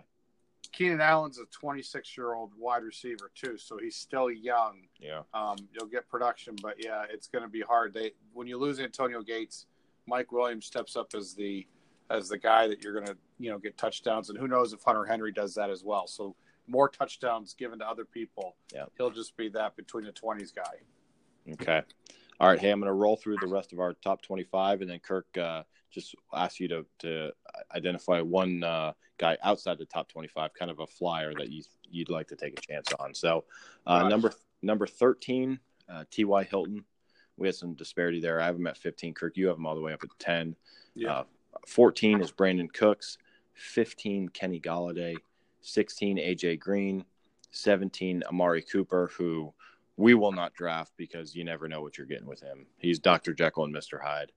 Keenan 0.72 1.00
Allen's 1.00 1.38
a 1.38 1.46
26 1.46 2.16
year 2.16 2.34
old 2.34 2.52
wide 2.58 2.82
receiver 2.82 3.30
too, 3.34 3.58
so 3.58 3.78
he's 3.78 3.96
still 3.96 4.30
young. 4.30 4.82
Yeah. 5.00 5.22
Um, 5.34 5.56
you'll 5.72 5.88
get 5.88 6.08
production, 6.08 6.56
but 6.62 6.76
yeah, 6.82 7.04
it's 7.10 7.26
going 7.26 7.42
to 7.42 7.48
be 7.48 7.60
hard. 7.60 7.92
They 7.92 8.12
when 8.32 8.46
you 8.46 8.58
lose 8.58 8.80
Antonio 8.80 9.22
Gates, 9.22 9.66
Mike 10.06 10.32
Williams 10.32 10.66
steps 10.66 10.96
up 10.96 11.14
as 11.14 11.34
the 11.34 11.66
as 12.10 12.28
the 12.28 12.38
guy 12.38 12.66
that 12.68 12.82
you're 12.82 12.94
going 12.94 13.06
to 13.06 13.16
you 13.38 13.50
know 13.50 13.58
get 13.58 13.76
touchdowns, 13.76 14.30
and 14.30 14.38
who 14.38 14.48
knows 14.48 14.72
if 14.72 14.82
Hunter 14.82 15.04
Henry 15.04 15.32
does 15.32 15.54
that 15.54 15.70
as 15.70 15.84
well. 15.84 16.06
So 16.06 16.34
more 16.66 16.88
touchdowns 16.88 17.54
given 17.54 17.78
to 17.78 17.88
other 17.88 18.04
people. 18.04 18.56
Yeah. 18.72 18.84
He'll 18.96 19.10
just 19.10 19.36
be 19.36 19.48
that 19.50 19.74
between 19.74 20.04
the 20.04 20.12
20s 20.12 20.54
guy. 20.54 21.52
Okay. 21.54 21.82
All 22.40 22.48
right. 22.48 22.58
Hey, 22.58 22.70
I'm 22.70 22.78
going 22.78 22.88
to 22.88 22.92
roll 22.92 23.16
through 23.16 23.38
the 23.40 23.46
rest 23.46 23.72
of 23.72 23.80
our 23.80 23.94
top 23.94 24.22
25, 24.22 24.82
and 24.82 24.90
then 24.90 25.00
Kirk 25.00 25.26
uh, 25.38 25.62
just 25.90 26.14
ask 26.34 26.60
you 26.60 26.68
to 26.68 26.86
to 27.00 27.30
identify 27.74 28.20
one 28.20 28.62
uh, 28.62 28.92
guy 29.18 29.36
outside 29.42 29.78
the 29.78 29.84
top 29.84 30.08
25, 30.08 30.54
kind 30.54 30.70
of 30.70 30.80
a 30.80 30.86
flyer 30.86 31.32
that 31.34 31.50
you 31.50 31.62
you'd 31.90 32.10
like 32.10 32.28
to 32.28 32.36
take 32.36 32.58
a 32.58 32.60
chance 32.60 32.92
on. 32.98 33.14
So, 33.14 33.44
uh, 33.86 34.08
number 34.08 34.32
number 34.62 34.86
13, 34.86 35.58
uh, 35.88 36.04
T.Y. 36.10 36.44
Hilton. 36.44 36.84
We 37.36 37.46
had 37.46 37.54
some 37.54 37.74
disparity 37.74 38.20
there. 38.20 38.40
I 38.40 38.46
have 38.46 38.56
him 38.56 38.66
at 38.66 38.76
15. 38.76 39.14
Kirk, 39.14 39.36
you 39.36 39.46
have 39.46 39.56
him 39.56 39.66
all 39.66 39.76
the 39.76 39.80
way 39.80 39.92
up 39.92 40.02
at 40.02 40.10
10. 40.18 40.56
Yeah. 40.94 41.12
Uh, 41.12 41.24
14 41.68 42.20
is 42.20 42.32
Brandin 42.32 42.72
Cooks. 42.72 43.16
15, 43.54 44.28
Kenny 44.30 44.60
Golladay. 44.60 45.14
16, 45.60 46.18
AJ 46.18 46.58
Green. 46.58 47.04
17, 47.52 48.24
Amari 48.28 48.62
Cooper, 48.62 49.10
who 49.16 49.52
we 49.96 50.14
will 50.14 50.32
not 50.32 50.54
draft 50.54 50.92
because 50.96 51.34
you 51.34 51.44
never 51.44 51.68
know 51.68 51.80
what 51.80 51.96
you're 51.96 52.06
getting 52.06 52.26
with 52.26 52.40
him. 52.40 52.66
He's 52.76 52.98
Dr. 52.98 53.34
Jekyll 53.34 53.64
and 53.64 53.74
Mr. 53.74 54.00
Hyde. 54.02 54.32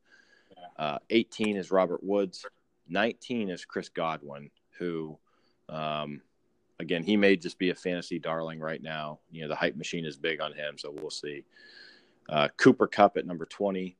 Uh, 0.77 0.99
18 1.09 1.57
is 1.57 1.71
Robert 1.71 2.03
Woods. 2.03 2.45
19 2.89 3.49
is 3.49 3.65
Chris 3.65 3.89
Godwin, 3.89 4.49
who, 4.77 5.17
um, 5.69 6.21
again, 6.79 7.03
he 7.03 7.15
may 7.15 7.35
just 7.35 7.57
be 7.57 7.69
a 7.69 7.75
fantasy 7.75 8.19
darling 8.19 8.59
right 8.59 8.81
now. 8.81 9.19
You 9.31 9.43
know, 9.43 9.47
the 9.47 9.55
hype 9.55 9.75
machine 9.75 10.05
is 10.05 10.17
big 10.17 10.41
on 10.41 10.53
him, 10.53 10.77
so 10.77 10.91
we'll 10.91 11.09
see. 11.09 11.43
Uh, 12.29 12.47
Cooper 12.57 12.87
Kupp 12.87 13.17
at 13.17 13.25
number 13.25 13.45
20. 13.45 13.97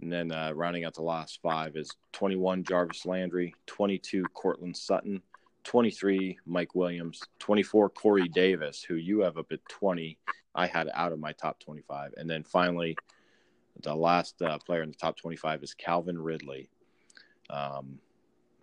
And 0.00 0.12
then 0.12 0.32
uh, 0.32 0.52
rounding 0.54 0.84
out 0.84 0.94
the 0.94 1.02
last 1.02 1.40
five 1.42 1.76
is 1.76 1.90
21 2.12 2.64
Jarvis 2.64 3.06
Landry, 3.06 3.54
22 3.66 4.24
Courtland 4.34 4.76
Sutton, 4.76 5.22
23 5.64 6.38
Mike 6.44 6.74
Williams, 6.74 7.22
24 7.38 7.90
Corey 7.90 8.28
Davis, 8.28 8.82
who 8.82 8.94
you 8.94 9.20
have 9.20 9.38
up 9.38 9.52
at 9.52 9.60
20. 9.68 10.18
I 10.54 10.66
had 10.66 10.90
out 10.92 11.12
of 11.12 11.20
my 11.20 11.32
top 11.32 11.60
25. 11.60 12.14
And 12.16 12.28
then 12.28 12.42
finally, 12.42 12.96
the 13.80 13.94
last 13.94 14.40
uh, 14.42 14.58
player 14.58 14.82
in 14.82 14.90
the 14.90 14.96
top 14.96 15.16
25 15.16 15.62
is 15.62 15.74
Calvin 15.74 16.18
Ridley. 16.18 16.68
Um, 17.50 17.98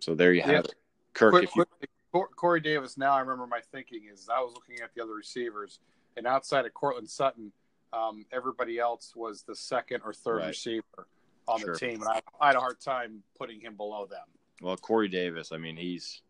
so 0.00 0.14
there 0.14 0.32
you 0.32 0.42
have 0.42 0.50
yeah. 0.50 0.58
it. 0.60 0.74
Kirk, 1.14 1.32
quick, 1.50 1.68
you... 1.82 2.26
Corey 2.36 2.60
Davis, 2.60 2.96
now 2.96 3.12
I 3.12 3.20
remember 3.20 3.46
my 3.46 3.60
thinking 3.72 4.08
is 4.12 4.28
I 4.32 4.40
was 4.40 4.52
looking 4.54 4.82
at 4.82 4.94
the 4.94 5.02
other 5.02 5.14
receivers, 5.14 5.80
and 6.16 6.26
outside 6.26 6.66
of 6.66 6.74
Courtland 6.74 7.08
Sutton, 7.08 7.52
um, 7.92 8.24
everybody 8.32 8.78
else 8.78 9.12
was 9.14 9.42
the 9.42 9.54
second 9.54 10.02
or 10.04 10.12
third 10.12 10.38
right. 10.38 10.48
receiver 10.48 11.06
on 11.48 11.60
sure. 11.60 11.72
the 11.72 11.78
team, 11.78 12.00
and 12.02 12.08
I, 12.08 12.20
I 12.40 12.48
had 12.48 12.56
a 12.56 12.60
hard 12.60 12.80
time 12.80 13.22
putting 13.38 13.60
him 13.60 13.76
below 13.76 14.06
them. 14.06 14.26
Well, 14.60 14.76
Corey 14.76 15.08
Davis, 15.08 15.52
I 15.52 15.56
mean, 15.56 15.76
he's, 15.76 16.22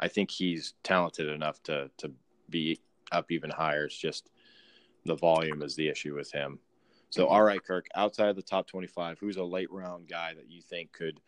I 0.00 0.08
think 0.08 0.30
he's 0.30 0.74
talented 0.82 1.28
enough 1.28 1.62
to 1.64 1.90
to 1.98 2.12
be 2.50 2.80
up 3.12 3.30
even 3.30 3.50
higher. 3.50 3.84
It's 3.84 3.96
just 3.96 4.30
the 5.04 5.16
volume 5.16 5.62
is 5.62 5.74
the 5.74 5.88
issue 5.88 6.14
with 6.14 6.30
him. 6.32 6.58
So, 7.10 7.26
all 7.26 7.42
right, 7.42 7.62
Kirk, 7.62 7.86
outside 7.94 8.28
of 8.28 8.36
the 8.36 8.42
top 8.42 8.66
25, 8.66 9.18
who's 9.18 9.36
a 9.36 9.44
late 9.44 9.72
round 9.72 10.08
guy 10.08 10.34
that 10.34 10.50
you 10.50 10.60
think 10.60 10.92
could, 10.92 11.20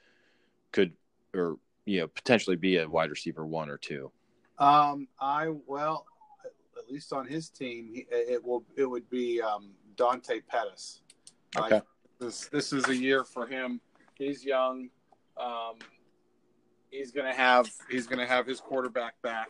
could, 0.73 0.93
or, 1.35 1.57
you 1.87 2.01
know, 2.01 2.07
potentially 2.07 2.57
be 2.57 2.77
a 2.77 2.88
wide 2.88 3.11
receiver 3.11 3.47
one 3.47 3.71
or 3.71 3.79
two? 3.79 4.11
Um, 4.59 5.09
I, 5.19 5.49
well, 5.66 6.05
at 6.77 6.90
least 6.90 7.12
on 7.12 7.27
his 7.27 7.49
team, 7.49 7.93
it 8.11 8.45
will, 8.45 8.64
it 8.77 8.85
would 8.85 9.09
be, 9.09 9.40
um, 9.40 9.71
Dante 9.97 10.40
Pettis. 10.40 11.01
Okay. 11.57 11.77
I, 11.77 11.83
this, 12.19 12.47
this 12.47 12.73
is 12.73 12.87
a 12.88 12.97
year 12.97 13.25
for 13.25 13.47
him. 13.47 13.81
He's 14.14 14.45
young. 14.45 14.90
Um, 15.38 15.77
he's 16.90 17.11
going 17.11 17.27
to 17.27 17.33
have, 17.33 17.71
he's 17.90 18.07
going 18.07 18.19
to 18.19 18.27
have 18.27 18.47
his 18.47 18.61
quarterback 18.61 19.21
back. 19.23 19.49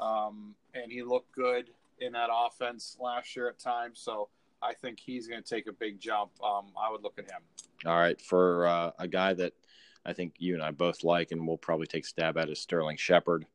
Um, 0.00 0.56
and 0.74 0.90
he 0.90 1.02
looked 1.04 1.30
good 1.32 1.70
in 2.00 2.12
that 2.12 2.28
offense 2.32 2.96
last 3.00 3.36
year 3.36 3.48
at 3.48 3.60
times. 3.60 4.00
So, 4.00 4.28
I 4.62 4.74
think 4.74 5.00
he's 5.00 5.26
going 5.26 5.42
to 5.42 5.48
take 5.48 5.66
a 5.66 5.72
big 5.72 6.00
jump. 6.00 6.30
Um, 6.42 6.66
I 6.80 6.90
would 6.90 7.02
look 7.02 7.18
at 7.18 7.24
him. 7.24 7.42
All 7.86 7.98
right, 7.98 8.20
for 8.20 8.66
uh, 8.66 8.90
a 8.98 9.08
guy 9.08 9.32
that 9.34 9.54
I 10.04 10.12
think 10.12 10.34
you 10.38 10.54
and 10.54 10.62
I 10.62 10.70
both 10.70 11.04
like, 11.04 11.32
and 11.32 11.46
we'll 11.46 11.58
probably 11.58 11.86
take 11.86 12.04
a 12.04 12.08
stab 12.08 12.36
at 12.38 12.48
is 12.48 12.58
Sterling 12.58 12.96
Shepard. 12.96 13.46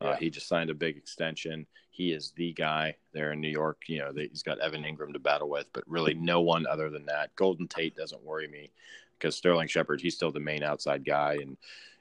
Uh, 0.00 0.10
yeah. 0.10 0.16
He 0.18 0.30
just 0.30 0.48
signed 0.48 0.70
a 0.70 0.74
big 0.74 0.96
extension. 0.96 1.66
He 1.90 2.12
is 2.12 2.32
the 2.36 2.52
guy 2.54 2.96
there 3.12 3.32
in 3.32 3.40
New 3.40 3.50
York. 3.50 3.82
You 3.86 4.00
know, 4.00 4.12
he's 4.14 4.42
got 4.42 4.58
Evan 4.58 4.82
Engram 4.82 5.12
to 5.12 5.18
battle 5.18 5.48
with, 5.48 5.66
but 5.72 5.84
really 5.86 6.14
no 6.14 6.40
one 6.40 6.66
other 6.66 6.90
than 6.90 7.06
that. 7.06 7.34
Golden 7.36 7.68
Tate 7.68 7.94
doesn't 7.94 8.22
worry 8.24 8.48
me 8.48 8.70
because 9.18 9.36
Sterling 9.36 9.68
Shepard, 9.68 10.00
he's 10.00 10.14
still 10.14 10.32
the 10.32 10.40
main 10.40 10.62
outside 10.62 11.04
guy, 11.04 11.38
and 11.40 11.56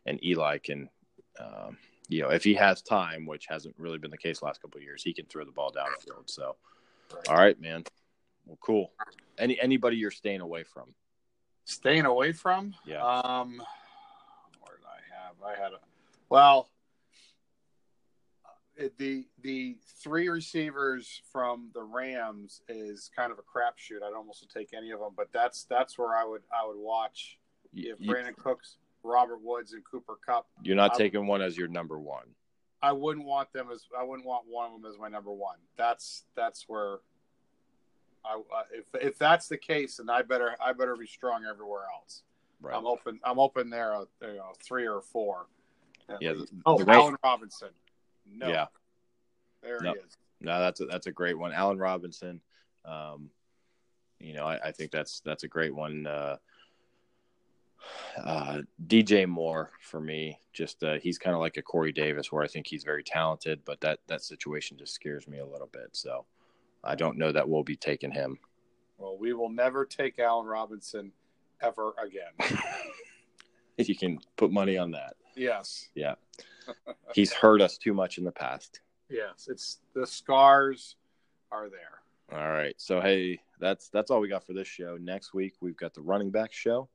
and 0.08 0.24
Eli 0.24 0.58
can, 0.58 0.90
um, 1.40 1.78
you 2.10 2.24
know, 2.24 2.30
if 2.30 2.44
he 2.44 2.56
has 2.56 2.82
time, 2.82 3.28
which 3.28 3.46
hasn't 3.48 3.76
really 3.78 4.00
been 4.00 4.10
the 4.10 4.18
case 4.18 4.42
last 4.42 4.62
couple 4.62 4.82
years, 4.82 5.04
he 5.04 5.14
can 5.14 5.26
throw 5.26 5.46
the 5.46 5.52
ball 5.52 5.72
downfield. 5.72 6.28
So, 6.28 6.56
right. 7.14 7.28
all 7.30 7.36
right, 7.36 7.60
man. 7.62 7.84
Well, 8.46 8.58
cool. 8.62 8.92
Any 9.38 9.60
anybody 9.60 9.98
you're 9.98 10.12
staying 10.12 10.42
away 10.42 10.64
from? 10.64 10.94
Staying 11.66 12.06
away 12.06 12.32
from? 12.32 12.74
Yeah. 12.86 13.04
Um, 13.04 13.62
where 14.62 14.78
did 14.78 14.86
I 14.86 15.00
have? 15.16 15.36
I 15.46 15.62
had 15.62 15.74
a 15.74 15.80
well. 16.30 16.70
The 18.98 19.26
the 19.42 19.78
three 20.02 20.28
receivers 20.30 21.22
from 21.32 21.70
the 21.74 21.84
Rams 21.84 22.62
is 22.68 23.12
kind 23.16 23.32
of 23.32 23.38
a 23.38 23.42
crapshoot. 23.42 24.02
I'd 24.04 24.14
almost 24.16 24.50
take 24.52 24.74
any 24.74 24.92
of 24.92 25.00
them, 25.00 25.12
but 25.16 25.28
that's 25.32 25.66
that's 25.66 26.00
where 26.00 26.16
I 26.16 26.26
would 26.26 26.42
I 26.52 26.66
would 26.66 26.78
watch 26.78 27.38
if 27.74 28.00
you, 28.00 28.12
Brandin 28.12 28.36
Cooks, 28.38 28.78
Robert 29.04 29.40
Woods, 29.44 29.74
and 29.74 29.84
Cooper 29.84 30.18
Kupp. 30.26 30.48
You're 30.64 30.76
not 30.76 30.96
I, 30.96 30.98
taking 30.98 31.28
one 31.28 31.42
as 31.42 31.58
your 31.58 31.68
number 31.68 32.00
one. 32.00 32.26
I 32.82 32.92
wouldn't 32.92 33.26
want 33.26 33.54
them 33.54 33.68
as 33.72 33.86
I 33.98 34.04
wouldn't 34.04 34.26
want 34.26 34.46
one 34.48 34.72
of 34.72 34.82
them 34.82 34.92
as 34.92 34.98
my 34.98 35.10
number 35.10 35.32
one. 35.32 35.58
That's 35.78 36.24
that's 36.36 36.66
where 36.68 37.00
I, 38.26 38.42
if 38.74 38.86
if 39.02 39.18
that's 39.18 39.48
the 39.48 39.58
case, 39.58 39.98
then 39.98 40.10
I 40.10 40.22
better 40.22 40.56
I 40.64 40.74
better 40.74 40.96
be 40.96 41.08
strong 41.08 41.46
everywhere 41.50 41.86
else. 41.94 42.24
Right. 42.62 42.76
I'm 42.76 42.86
open. 42.86 43.20
I'm 43.24 43.40
open 43.40 43.70
there. 43.70 43.96
Uh, 43.96 44.06
you 44.22 44.36
know, 44.36 44.54
three 44.64 44.88
or 44.88 45.02
four. 45.02 45.48
Yeah. 46.20 46.34
The, 46.34 46.48
oh, 46.66 46.84
the 46.84 46.92
Allen 46.92 47.16
Robinson. 47.24 47.70
No. 48.32 48.48
Yeah. 48.48 48.66
There 49.64 49.80
no. 49.82 49.94
he 49.94 50.00
is. 50.00 50.18
No, 50.40 50.60
that's 50.60 50.80
a, 50.82 50.86
that's 50.86 51.08
a 51.08 51.12
great 51.12 51.38
one. 51.38 51.54
Allen 51.54 51.78
Robinson. 51.78 52.42
Um, 52.86 53.30
you 54.20 54.34
know, 54.34 54.46
I, 54.46 54.60
I, 54.66 54.72
think 54.72 54.92
that's 54.92 55.22
that's 55.22 55.44
a 55.44 55.48
great 55.48 55.74
one. 55.74 56.08
Uh, 56.08 56.38
uh, 58.24 58.62
DJ 58.88 59.28
Moore 59.28 59.72
for 59.82 60.00
me, 60.00 60.40
just 60.54 60.84
uh, 60.84 60.96
he's 60.96 61.18
kind 61.18 61.36
of 61.36 61.40
like 61.40 61.58
a 61.58 61.62
Corey 61.62 61.92
Davis, 61.92 62.32
where 62.32 62.44
I 62.44 62.48
think 62.48 62.68
he's 62.68 62.84
very 62.84 63.04
talented, 63.04 63.62
but 63.66 63.82
that 63.82 64.00
that 64.08 64.24
situation 64.24 64.78
just 64.78 64.94
scares 64.94 65.28
me 65.28 65.40
a 65.40 65.46
little 65.46 65.70
bit. 65.72 65.90
So 65.94 66.26
I 66.84 66.96
don't 66.96 67.18
know 67.18 67.32
that 67.32 67.48
we'll 67.48 67.64
be 67.64 67.76
taking 67.76 68.12
him. 68.12 68.38
Well, 68.98 69.18
we 69.18 69.34
will 69.34 69.50
never 69.50 69.86
take 69.86 70.20
Allen 70.20 70.48
Robinson 70.48 71.12
ever 71.62 71.94
again. 72.04 72.60
If 73.78 73.90
you 73.90 73.96
can 73.96 74.20
put 74.36 74.52
money 74.52 74.78
on 74.78 74.92
that. 74.92 75.16
Yes. 75.36 75.90
Yeah. 75.96 76.16
He's 77.16 77.34
hurt 77.34 77.62
us 77.62 77.78
too 77.78 77.94
much 77.94 78.18
in 78.18 78.24
the 78.24 78.32
past. 78.32 78.82
Yes, 79.10 79.48
it's 79.50 79.80
the 79.94 80.08
scars 80.08 80.96
are 81.52 81.70
there. 81.70 82.40
All 82.40 82.50
right. 82.50 82.76
So 82.78 83.02
hey, 83.02 83.40
that's 83.60 83.90
that's 83.90 84.10
all 84.10 84.22
we 84.22 84.30
got 84.30 84.46
for 84.46 84.54
this 84.54 84.68
show. 84.68 84.98
Next 85.00 85.34
week 85.34 85.56
we've 85.60 85.76
got 85.76 85.94
the 85.94 86.02
running 86.02 86.32
back 86.32 86.54
show. 86.54 86.88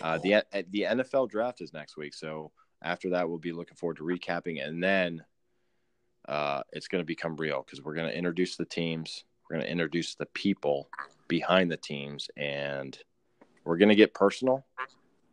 Uh, 0.00 0.18
the 0.18 0.44
the 0.70 0.82
NFL 0.82 1.30
draft 1.30 1.60
is 1.60 1.72
next 1.72 1.96
week, 1.96 2.14
so 2.14 2.50
after 2.82 3.10
that 3.10 3.28
we'll 3.28 3.38
be 3.38 3.52
looking 3.52 3.76
forward 3.76 3.98
to 3.98 4.02
recapping, 4.02 4.64
and 4.66 4.82
then 4.82 5.22
uh, 6.28 6.62
it's 6.72 6.88
going 6.88 7.02
to 7.02 7.06
become 7.06 7.34
real 7.36 7.62
because 7.62 7.82
we're 7.82 7.94
going 7.94 8.08
to 8.08 8.16
introduce 8.16 8.56
the 8.56 8.64
teams, 8.66 9.24
we're 9.48 9.56
going 9.56 9.66
to 9.66 9.72
introduce 9.72 10.14
the 10.14 10.26
people 10.26 10.88
behind 11.26 11.70
the 11.70 11.76
teams, 11.76 12.28
and 12.36 12.98
we're 13.64 13.78
going 13.78 13.88
to 13.88 13.94
get 13.94 14.12
personal. 14.14 14.64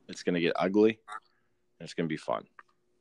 It's 0.08 0.24
going 0.24 0.36
to 0.36 0.42
get 0.42 0.54
ugly. 0.56 1.00
And 1.80 1.86
it's 1.86 1.94
going 1.94 2.08
to 2.08 2.14
be 2.14 2.18
fun. 2.18 2.46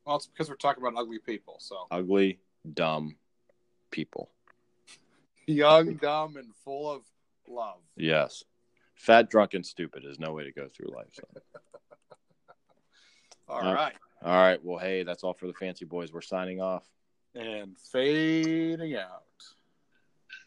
Well, 0.05 0.17
it's 0.17 0.27
because 0.27 0.49
we're 0.49 0.55
talking 0.57 0.83
about 0.85 0.99
ugly 0.99 1.19
people. 1.19 1.55
So 1.59 1.87
ugly, 1.89 2.39
dumb 2.73 3.15
people. 3.91 4.29
Young, 5.47 5.93
dumb, 5.95 6.35
and 6.37 6.53
full 6.63 6.91
of 6.91 7.03
love. 7.47 7.79
Yes. 7.95 8.43
Fat, 8.95 9.29
drunk, 9.29 9.53
and 9.53 9.65
stupid 9.65 10.03
is 10.05 10.19
no 10.19 10.33
way 10.33 10.43
to 10.43 10.51
go 10.51 10.67
through 10.67 10.93
life. 10.93 11.07
So. 11.13 11.23
all 13.47 13.65
uh, 13.65 13.73
right. 13.73 13.93
All 14.23 14.35
right. 14.35 14.59
Well, 14.63 14.79
hey, 14.79 15.03
that's 15.03 15.23
all 15.23 15.33
for 15.33 15.47
the 15.47 15.53
fancy 15.53 15.85
boys. 15.85 16.11
We're 16.11 16.21
signing 16.21 16.61
off. 16.61 16.83
And 17.35 17.77
fading 17.91 18.95
out. 18.95 19.24